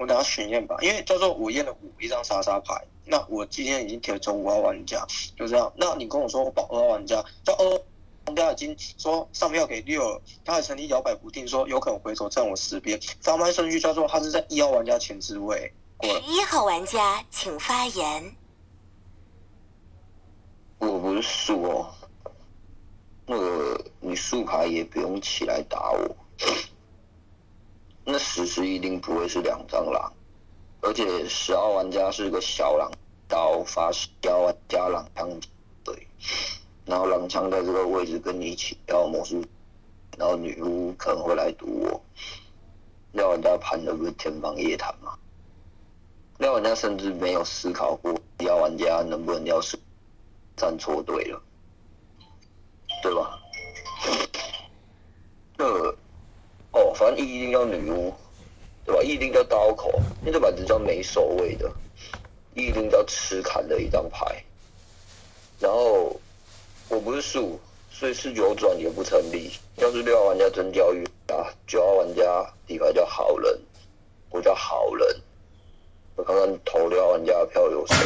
[0.00, 5.06] 我等下选验吧，因为叫做我验了五一张杀杀牌，那我今天已经贴中五号玩家，
[5.38, 5.72] 就这样。
[5.76, 7.80] 那你跟我说我保二号玩家，叫二。
[8.26, 13.00] 玩家已经说上票给六了，他还曾经摇摆不定，说有可能回头站我十边。
[13.20, 15.72] 发麦顺序叫做他是在一号玩家前置位。
[15.96, 16.20] 过了。
[16.20, 18.36] 十一号玩家请发言。
[20.78, 21.94] 我不是输哦，
[23.26, 26.16] 那个你竖牌也不用起来打我。
[28.04, 30.12] 那十十一定不会是两张狼，
[30.80, 32.90] 而且十号玩家是个小狼
[33.28, 35.30] 刀发十幺玩家狼枪
[35.84, 36.08] 对，
[36.84, 39.44] 然后狼枪在这个位置跟你一起要魔术，
[40.16, 42.02] 然后女巫可能会来堵我。
[43.12, 45.18] 廖玩家盘的不是天方夜谭吗？
[46.38, 49.78] 廖玩家甚至没有思考过廖玩家能不能要是
[50.56, 51.42] 站错队了，
[53.02, 53.38] 对吧？
[55.56, 55.66] 那。
[56.74, 58.14] 哦，反正一定要女巫，
[58.86, 59.02] 对吧？
[59.02, 61.70] 一定要刀口，因为这把只叫没守卫的，
[62.54, 64.42] 一定要吃砍的一张牌。
[65.60, 66.18] 然后
[66.92, 67.58] 我不是树，
[67.90, 69.50] 所以是九转也不成立。
[69.76, 73.58] 要是六号玩家真教育啊，九号玩家底牌叫好人，
[74.28, 75.20] 我叫好人。
[76.16, 77.96] 我看看投六号玩家的票有谁，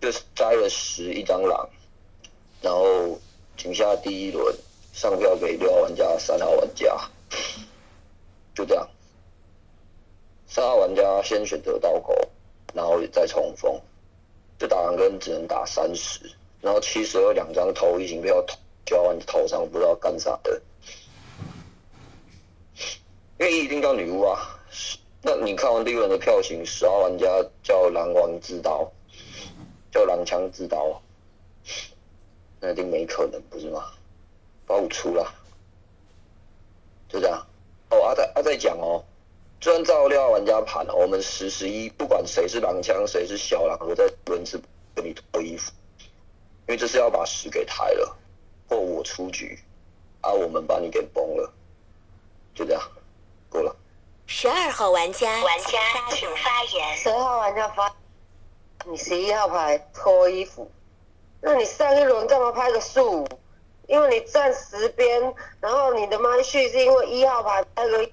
[0.00, 1.68] 就是摘了十一张狼，
[2.62, 3.20] 然后
[3.58, 4.56] 井下第一轮
[4.94, 6.98] 上票给六号玩家、三号玩家。
[8.54, 8.88] 就这样，
[10.46, 12.16] 三号玩家先选择刀口，
[12.72, 13.78] 然后再冲锋。
[14.58, 16.32] 这打完跟只能打三十，
[16.64, 18.56] 然后七十二两张投一型票投
[18.86, 20.62] 交完头上不知道干啥的。
[23.38, 24.58] 因为一定叫女巫啊！
[25.20, 27.26] 那你看完第一轮的票型，十号玩家
[27.62, 28.90] 叫狼王之刀，
[29.92, 31.02] 叫狼枪之刀，
[32.60, 33.84] 那一定没可能，不是吗？
[34.66, 35.34] 把我出了。
[37.10, 37.46] 就这样，
[37.90, 39.04] 哦，阿在阿在讲哦，
[39.60, 44.58] 就按照六号玩家盘，我们十十一不管谁是狼枪，谁是小狼，我在轮次
[44.94, 45.70] 跟你脱衣服，
[46.66, 48.16] 因为这是要把十给抬了，
[48.68, 49.58] 或我出局，
[50.22, 51.52] 啊，我们把你给崩了，
[52.54, 52.82] 就这样，
[53.50, 53.76] 够了。
[54.26, 55.78] 十二号玩家，玩家
[56.10, 56.96] 请发言。
[56.96, 57.94] 十二号玩家发，
[58.86, 60.70] 你十一号牌脱衣服，
[61.42, 63.28] 那你上一轮干嘛拍个树？
[63.86, 68.10] 因为你站十边，然后你的麦序是因为一号牌那个，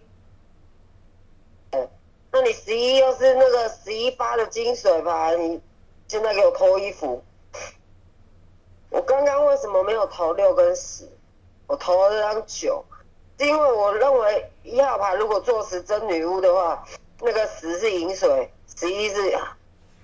[2.29, 5.61] 那你十一又是那个十一发的金水牌，你
[6.09, 7.23] 现在给我脱衣服。
[8.91, 11.07] 我刚刚为什么没有投六跟十？
[11.65, 12.83] 我投了这张九，
[13.39, 16.85] 是因为我认为一号牌如果做十真女巫的话，
[17.21, 19.33] 那个十是饮水，十一是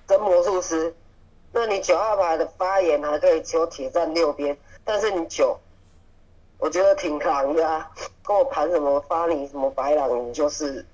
[0.08, 0.96] 真魔术师。
[1.52, 4.58] 那你九号牌的发言还可以求铁站六边。
[4.86, 5.60] 但是你九，
[6.58, 7.92] 我觉得挺狼的啊，
[8.24, 10.86] 跟我盘什么发你什么白狼，你就是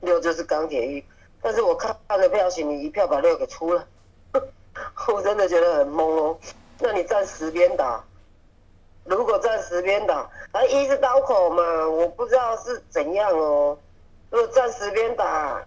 [0.00, 1.04] 六就是钢铁玉。
[1.40, 3.86] 但是我看看的票型，你一票把六给出了，
[5.14, 6.36] 我真的觉得很懵哦。
[6.80, 8.04] 那你站十边打，
[9.04, 13.78] 如果站十边打，啊一是刀口嘛，我不知道是怎样哦。
[14.30, 15.66] 如果站十边打，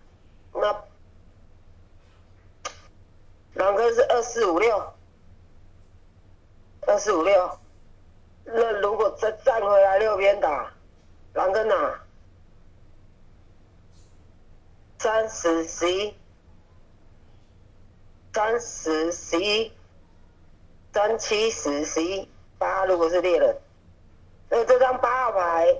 [0.54, 0.84] 那
[3.56, 4.94] 狼哥是二四五六，
[6.88, 7.60] 二四五六。
[8.44, 10.72] 那如果再站回来六边打，
[11.34, 12.00] 狼跟哪？
[14.98, 16.16] 三十十一，
[18.34, 19.72] 三十十一，
[20.94, 23.58] 三七十十一八，如果是猎人，
[24.50, 25.78] 那这张八号牌，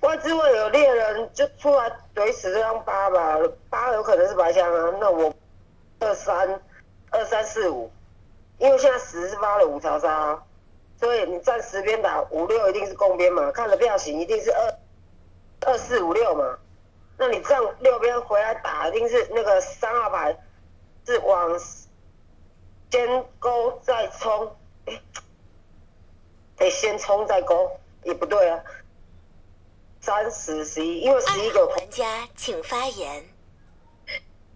[0.00, 5.34] 外置位有猎人就出来怼死这张八吧，八有可能是白枪啊，那我
[5.98, 6.60] 二三
[7.10, 7.90] 二三四五，
[8.58, 10.42] 因为现在十是发了五条杀。
[10.98, 14.74] 所以你站十边打五六一定是攻边嘛，看的票型一定是二
[15.66, 16.56] 二四五六嘛。
[17.18, 20.34] 那你站六边回来打，一定是那个三号牌
[21.04, 21.60] 是往
[22.90, 24.56] 先勾再冲，
[26.56, 28.62] 得先冲再勾，也不对啊。
[30.00, 33.24] 三十十一，因为十一个玩家请发言。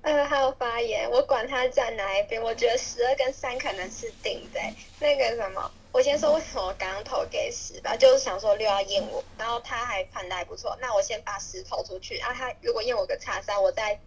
[0.03, 4.61] 二号发言，我管他站哪一边，我觉得十二跟三可能是顶的。
[4.99, 5.71] 那个什么。
[5.93, 13.99] 我先说为什么我刚刚投给十吧，就是想说六要验我，然后他还判的还不错，那我先把十投出去，然啊他如果验我个叉三，我再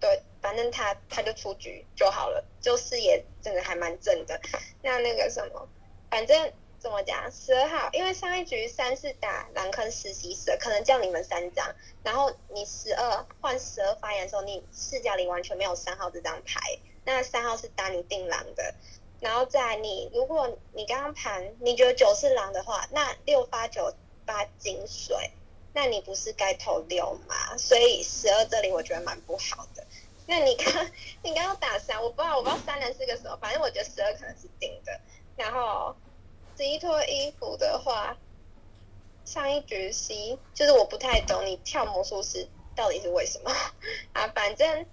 [0.00, 4.40] 对，反正他他就出局就好了，就视野真的还蛮正的。
[4.82, 5.68] 那那个什么，
[6.10, 11.74] 反正怎么讲，十二号，因为上一局三是打狼坑实习蛇，可能叫你们三张，
[12.04, 16.60] 然后你十二换十二发言的时候，你视角里完全没有三号这张牌，
[17.04, 18.74] 那三号是打你定狼的。
[19.20, 23.92] 然后再你，如果你刚刚盘你觉得九是狼的话，那六发九
[24.24, 25.32] 发金水，
[25.72, 27.56] 那你不是该投六吗？
[27.56, 29.86] 所以十二这里我觉得蛮不好的。
[30.26, 30.90] 那你刚
[31.22, 35.00] 你刚刚打三，我不知道我不知道三人是个什么，反正我觉得十二可能是定的。
[35.36, 35.94] 然后
[36.56, 38.16] 十一脱衣服的话，
[39.24, 43.50] 上一局 C 就是我不太懂你跳魔术师到底是为什么
[44.12, 44.86] 啊，反正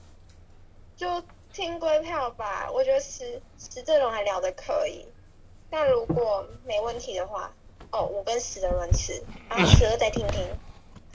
[0.96, 1.24] 就。
[1.56, 5.06] 听归票吧，我觉得十十这种还聊得可以，
[5.72, 7.56] 那如果没问题的话，
[7.92, 10.46] 哦，五跟十的轮次，然后十二再听听，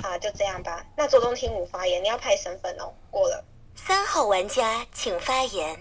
[0.02, 0.84] 好，就这样吧。
[0.96, 3.44] 那着重听五发言，你要拍身份哦，过了。
[3.74, 5.78] 三号玩家请发言。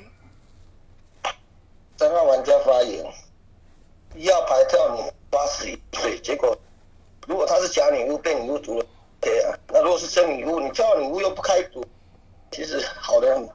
[1.98, 3.06] 三号玩家发言，
[4.16, 6.58] 一号牌跳你八十一岁，结果
[7.28, 8.86] 如果他是假女巫被女巫毒了
[9.22, 9.58] ，OK 啊。
[9.68, 11.86] 那如果是真女巫，你跳女巫又不开毒，
[12.52, 13.50] 其实好的很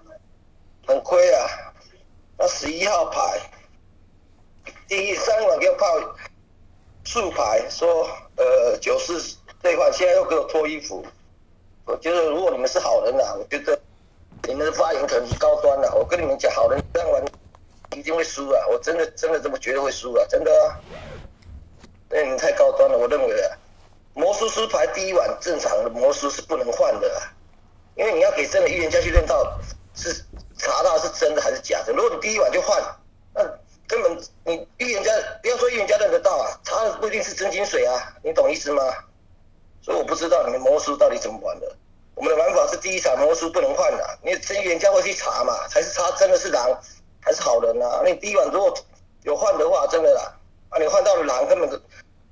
[0.86, 1.46] 很亏啊。
[2.36, 3.40] 那十一号牌，
[4.88, 5.86] 第一三晚给我泡
[7.04, 11.02] 竖牌，说呃九四兑换，现在又给我脱衣服。
[11.86, 13.80] 我觉得如果你们是好人呐、我觉得
[14.46, 15.90] 你们的发言可能是高端的。
[15.94, 17.24] 我跟你们讲，好人这样玩
[17.96, 18.66] 一定会输啊！
[18.68, 20.76] 我真的真的这么觉得会输啊，真的啊！
[22.10, 23.56] 因为你们太高端了，我认为啊，
[24.12, 27.32] 魔术师牌第一晚正常的魔术是不能换的、啊，
[27.96, 29.58] 因为你要给真的预言家去认到
[29.94, 30.26] 是
[30.58, 31.92] 查到是真的还是假的。
[31.94, 32.82] 如果你第一晚就换，
[33.32, 33.42] 那
[33.88, 35.10] 根本你预言家
[35.40, 38.82] 不要说预言家认得到啊，查的不一定是真金水啊，你懂意思吗？
[39.84, 41.76] 所以我不知道你们魔术到底怎么玩的。
[42.14, 46.80] 我们的玩法是第一场魔术不能换的、你真预言家会去查嘛，才是查真的是狼
[47.20, 48.00] 还是好人啊？
[48.02, 48.72] 你第一晚如果
[49.24, 50.32] 有换的话，真的啦，
[50.70, 51.68] 啊你换到了狼，根本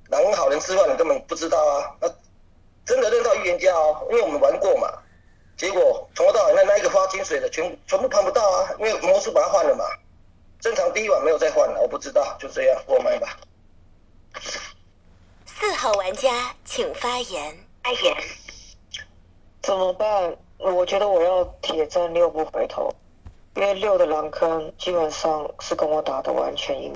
[0.09, 1.95] 狼跟好人吃饭你根本不知道啊。
[2.01, 2.09] 那
[2.87, 4.89] 真的认到预言家哦，因为我们玩过嘛。
[5.57, 9.85] 结果从头到尾那那一个发金水的全全部碰不到啊，因为魔术把它换了嘛。
[10.61, 13.37] 正常第一晚没有再换了，我不知道，就这样过麦吧。
[15.65, 17.57] 四号玩家请发言。
[17.85, 18.17] 发言。
[19.63, 20.37] 怎么办？
[20.59, 22.93] 我觉得我要铁战六不回头，
[23.55, 26.93] 因为六的狼坑基本上是跟我打的完全一，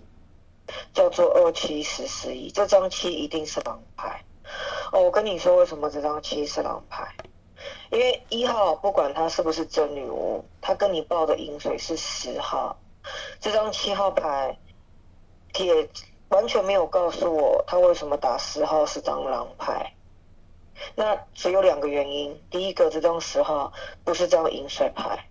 [0.92, 4.24] 叫做二七十十一，这张七一定是狼牌。
[4.90, 7.14] 哦，我跟你说为什么这张七是狼牌？
[7.92, 12.76] 因为一号不管他是不是真女巫，他跟你报的饮水是十号，
[13.38, 14.58] 这张七号牌
[15.52, 15.88] 铁
[16.28, 19.92] 完全没有告诉我他为什么打十号是张狼牌。
[20.94, 23.72] 那只有两个原因，第一个这张十号
[24.04, 25.26] 不是张饮水牌，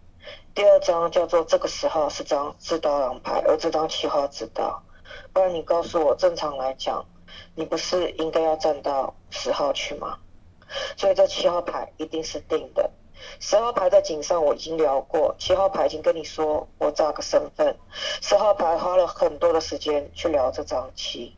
[0.55, 4.81] 第二张叫做这个十号是张自刀狼牌，而这张七号自刀。
[5.31, 7.05] 不然你告诉我，正常来讲，
[7.55, 10.17] 你不是应该要站到十号去吗？
[10.97, 12.89] 所以这七号牌一定是定的。
[13.39, 17.77] 十号牌在井上我已经聊过，七号牌已经跟你说我炸个身份，
[18.21, 21.35] 十号牌花了很多的时间去聊这张七。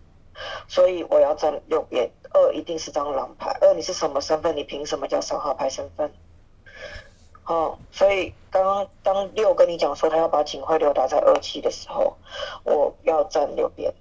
[0.68, 3.58] 所以我要站右边，二一定是张狼牌。
[3.60, 4.56] 二你是什么身份？
[4.56, 6.14] 你凭什么叫三号牌身份？
[7.46, 12.18] 哦，所以刚刚当六跟你讲说他要把警徽流打在二七的时候，
[12.64, 13.92] 我要站右边。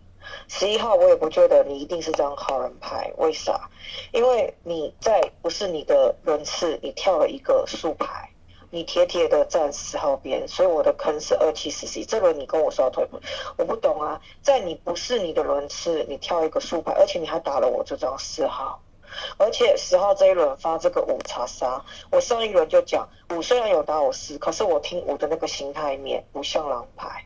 [0.49, 3.71] 十一号我也不觉得你一定是张好人牌，为啥？
[4.13, 8.31] 因为你在不是你的轮次，你跳了一个竖牌。
[8.69, 12.05] 你铁铁的站十号边，所以我的坑是二七四 C。
[12.05, 13.19] 这轮你跟我说要退步，
[13.57, 14.21] 我不懂啊。
[14.43, 18.83] 在你不是你的轮次，你跳一个竖牌，而且你还打了我这张四号，
[19.39, 27.25] 而且十号这一轮发这个五查杀，我上一轮就讲五虽然有打我四，可是我听五的那个形态面不像狼牌，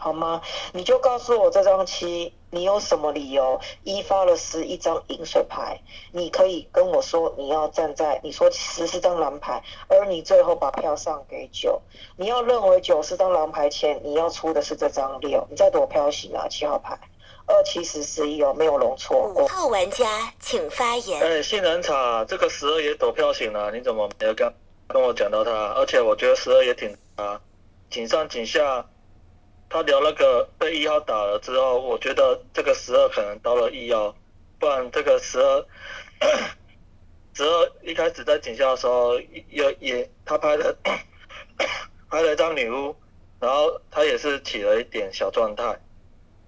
[0.00, 0.40] 好吗？
[0.72, 5.80] 你就告诉我这张七，你有什么理由一发了十一张饮水牌？
[6.12, 11.82] 你可以跟我说你要站在你说十是张蓝牌，而你最后把票上给九，
[12.16, 16.46] 你要认为九是张蓝牌前，你要出的是这张六，你在躲票型啊？
[16.48, 16.96] 七号牌
[17.46, 19.32] 二七十十一哦，没有容错。
[19.34, 21.20] 五号玩家请发言。
[21.20, 24.54] 哎，杏仁茶这个十二也躲票型了，你怎么没有跟
[24.86, 25.50] 跟我讲到他？
[25.74, 27.40] 而且我觉得十二也挺啊，
[27.90, 28.86] 井上井下。
[29.70, 34.16] 他聊那个被一号打了之后，我觉得这个十二可能到了一号，
[34.58, 35.66] 不然这个十二
[37.34, 40.74] 十二一开始在警校的时候也也他拍了
[42.08, 42.96] 拍了一张女巫，
[43.40, 45.78] 然后他也是起了一点小状态，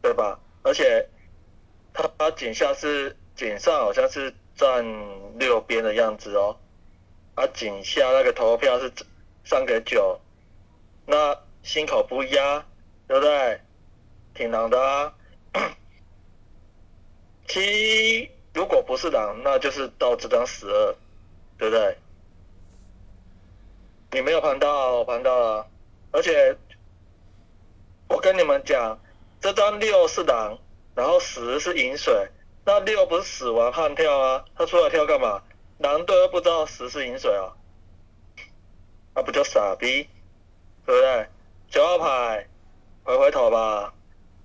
[0.01, 0.41] 对吧？
[0.63, 1.07] 而且
[1.93, 6.57] 他他警下是警上好像是站六边的样子哦，
[7.35, 8.91] 啊警下那个投票是
[9.45, 10.19] 上给九，
[11.05, 12.65] 那心口不压。
[13.11, 13.61] 对不对？
[14.35, 15.13] 挺狼的啊。
[17.49, 20.95] 七如果不是狼，那就是到这张十二，
[21.59, 21.99] 对不对？
[24.13, 25.67] 你没有盘到，盘到了。
[26.13, 26.57] 而且
[28.07, 28.97] 我跟你们讲，
[29.41, 30.57] 这张六是狼，
[30.95, 32.29] 然后十是饮水。
[32.65, 34.45] 那六不是死亡悍跳啊？
[34.55, 35.43] 他出来跳干嘛？
[35.79, 37.51] 狼队又不知道十是饮水啊？
[39.17, 40.09] 那不叫傻逼，
[40.87, 41.27] 对不对？
[41.71, 42.47] 九号牌。
[43.11, 43.93] 回回头吧，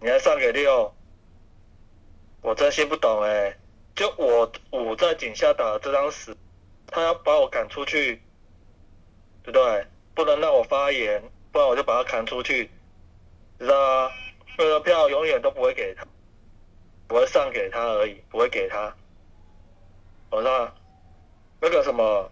[0.02, 0.92] 你还上给六，
[2.42, 3.56] 我真心不懂哎。
[3.96, 6.36] 就我五在井下打这张十，
[6.88, 8.20] 他要把我赶出去，
[9.44, 9.86] 对不对？
[10.16, 12.72] 不能让我发言，不然我就把他砍出去，
[13.60, 14.12] 知道吗？
[14.58, 16.04] 那个票永远都不会给他，
[17.08, 18.96] 不会上给他而已，不会给他。
[20.32, 20.72] 我说
[21.62, 22.32] 那个什么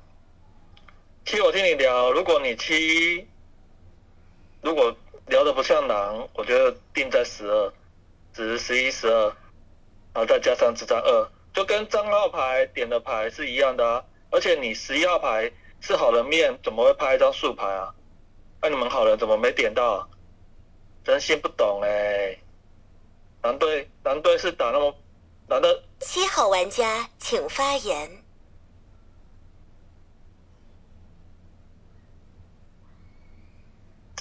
[1.26, 3.28] 七，我听你聊，如果你七，
[4.62, 4.96] 如果
[5.28, 7.74] 聊的不像狼，我觉得定在十二，
[8.34, 9.26] 只是十一、十二，
[10.14, 14.04] 然后再加上这张二，就跟张号牌点的牌是一样的啊。
[14.32, 17.94] 而且你十一号牌是好人面，怎么会拍一张竖牌啊？
[18.62, 19.94] 那你们好人怎么没点到？
[19.94, 20.08] 啊
[21.06, 22.40] 真心不懂哎、
[23.42, 24.96] 蓝队蓝队是打那么
[25.50, 28.23] 蓝的七号玩家请发言。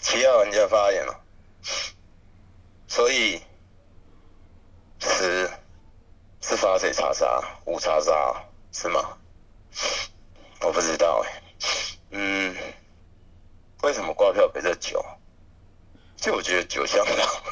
[0.02, 1.24] 七号玩家发言了，
[2.88, 3.40] 所以
[4.98, 5.48] 十
[6.42, 7.40] 是发谁查杀？
[7.64, 9.16] 五查杀是吗？
[10.60, 11.42] 我不知道哎、
[12.10, 12.56] 嗯，
[13.82, 15.02] 为什么挂票比这九？
[16.16, 17.42] 就我觉得九像狼，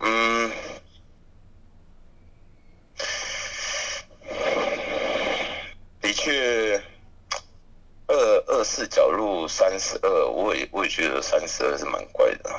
[0.00, 0.52] 嗯，
[6.00, 6.82] 的确，
[8.06, 8.64] 二
[9.10, 12.50] 入三十二，我也我也觉得三十二是蛮怪的。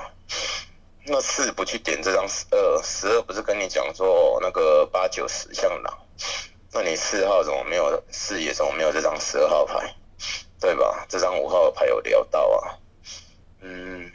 [1.06, 5.98] 那四不去点这张十二，十二不是跟你讲说那个八九十像狼？
[6.72, 8.54] 那你四号怎么没有视野？
[8.54, 9.96] 怎么没有这张十二号牌？
[10.60, 11.06] 对吧？
[11.08, 12.78] 这张五号牌有聊到啊。
[13.62, 14.12] 嗯，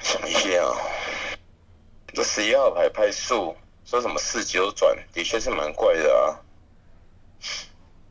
[0.00, 0.78] 想一下啊，
[2.14, 6.40] 这十一号牌拍数说什么四九转，的确是蛮怪的啊。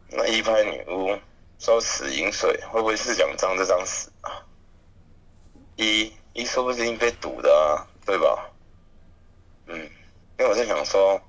[0.09, 1.19] 那一拍女巫
[1.59, 4.45] 说死饮水，会不会是讲张这张死啊？
[5.75, 8.49] 一一说不定被堵的啊，对吧？
[9.67, 9.77] 嗯，
[10.37, 11.21] 因为我在想说，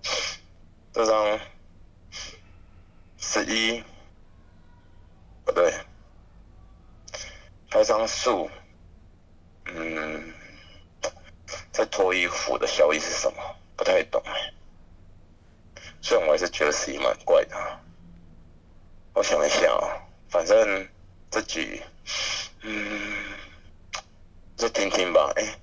[0.93, 1.41] 这张
[3.19, 3.83] 十一
[5.45, 5.73] 不对，
[7.71, 8.51] 拍张树，
[9.65, 10.35] 嗯，
[11.73, 13.57] 在脱衣服的效益是什么？
[13.77, 14.53] 不太懂哎。
[16.01, 17.81] 虽然我还是觉得十一蛮怪的啊。
[19.17, 19.97] 我想一下啊，
[20.29, 20.87] 反正
[21.31, 21.83] 这局，
[22.61, 23.17] 嗯，
[24.59, 25.33] 再听听吧。
[25.37, 25.59] 哎、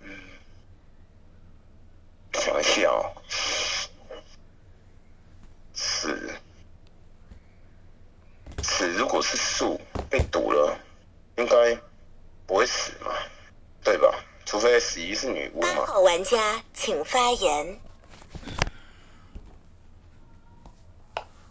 [0.00, 0.18] 嗯，
[2.32, 3.22] 想一下哦，
[5.74, 6.34] 死，
[8.62, 10.76] 死如果是树被堵了，
[11.36, 11.80] 应该
[12.46, 13.14] 不会死嘛，
[13.84, 14.12] 对吧？
[14.44, 15.72] 除非十一是女巫嘛。
[15.76, 17.80] 八号玩家请发言。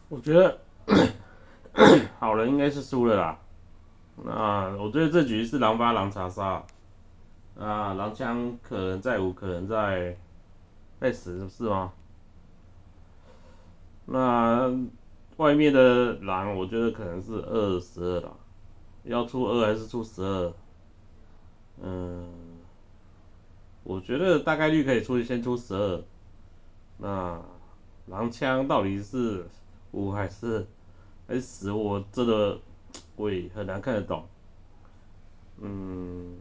[0.10, 0.62] 我觉得
[2.19, 3.39] 好人应该是输了啦。
[4.24, 6.63] 那我觉得这局是狼八狼查杀，
[7.59, 10.15] 啊，狼枪可能在五，可能在
[10.99, 11.91] 在十，是吗？
[14.05, 14.71] 那
[15.38, 18.30] 外面的狼，我觉得可能是二十二啦，
[19.03, 20.53] 要出二还是出十二？
[21.82, 22.30] 嗯，
[23.84, 26.03] 我觉得大概率可以出先出十二。
[26.97, 27.41] 那
[28.05, 29.47] 狼枪到底是
[29.91, 30.67] 五还是
[31.28, 31.71] S 十？
[31.71, 32.59] 我真的
[33.15, 34.26] 我也很难看得懂。
[35.59, 36.36] 嗯，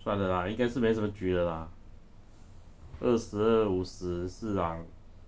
[0.00, 1.68] 算了啦，应该是没什么局了啦。
[3.00, 4.84] 二十二五十是狼，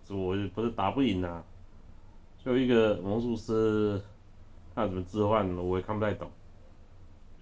[0.09, 1.45] 我不是打不赢啊。
[2.45, 4.01] 就一个魔术师，
[4.75, 6.31] 他怎么置换我也看不太懂。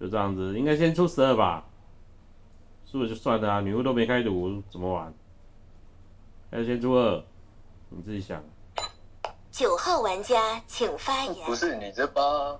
[0.00, 1.66] 就这样子，应该先出十二吧。
[2.86, 5.12] 输了就算了啊，女巫都没开赌，怎么玩？
[6.50, 7.22] 还是先出二，
[7.90, 8.42] 你自己想。
[9.56, 11.46] 九号玩家请发言。
[11.46, 12.58] 不是你这八，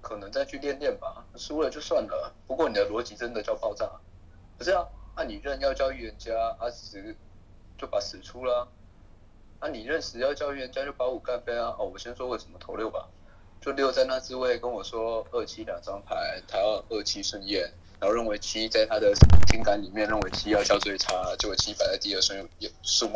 [0.00, 2.32] 可能再去练练吧，输了就算了。
[2.46, 3.90] 不过你的逻辑真的叫爆炸，
[4.56, 4.86] 不是啊？
[5.16, 7.16] 那、你认要教预言家，啊十
[7.76, 8.68] 就把十出了
[9.58, 11.74] 啊，你认识要教预言家就把五干飞啊。
[11.80, 13.08] 哦，我先说为什么投六吧，
[13.60, 17.62] 就六在那之位跟我说二七两张牌，他要二七顺验，
[17.98, 19.12] 然后认为七在他的
[19.48, 22.48] 情感里面认为七要叫最差，结果七摆在第二顺
[22.84, 23.14] 数目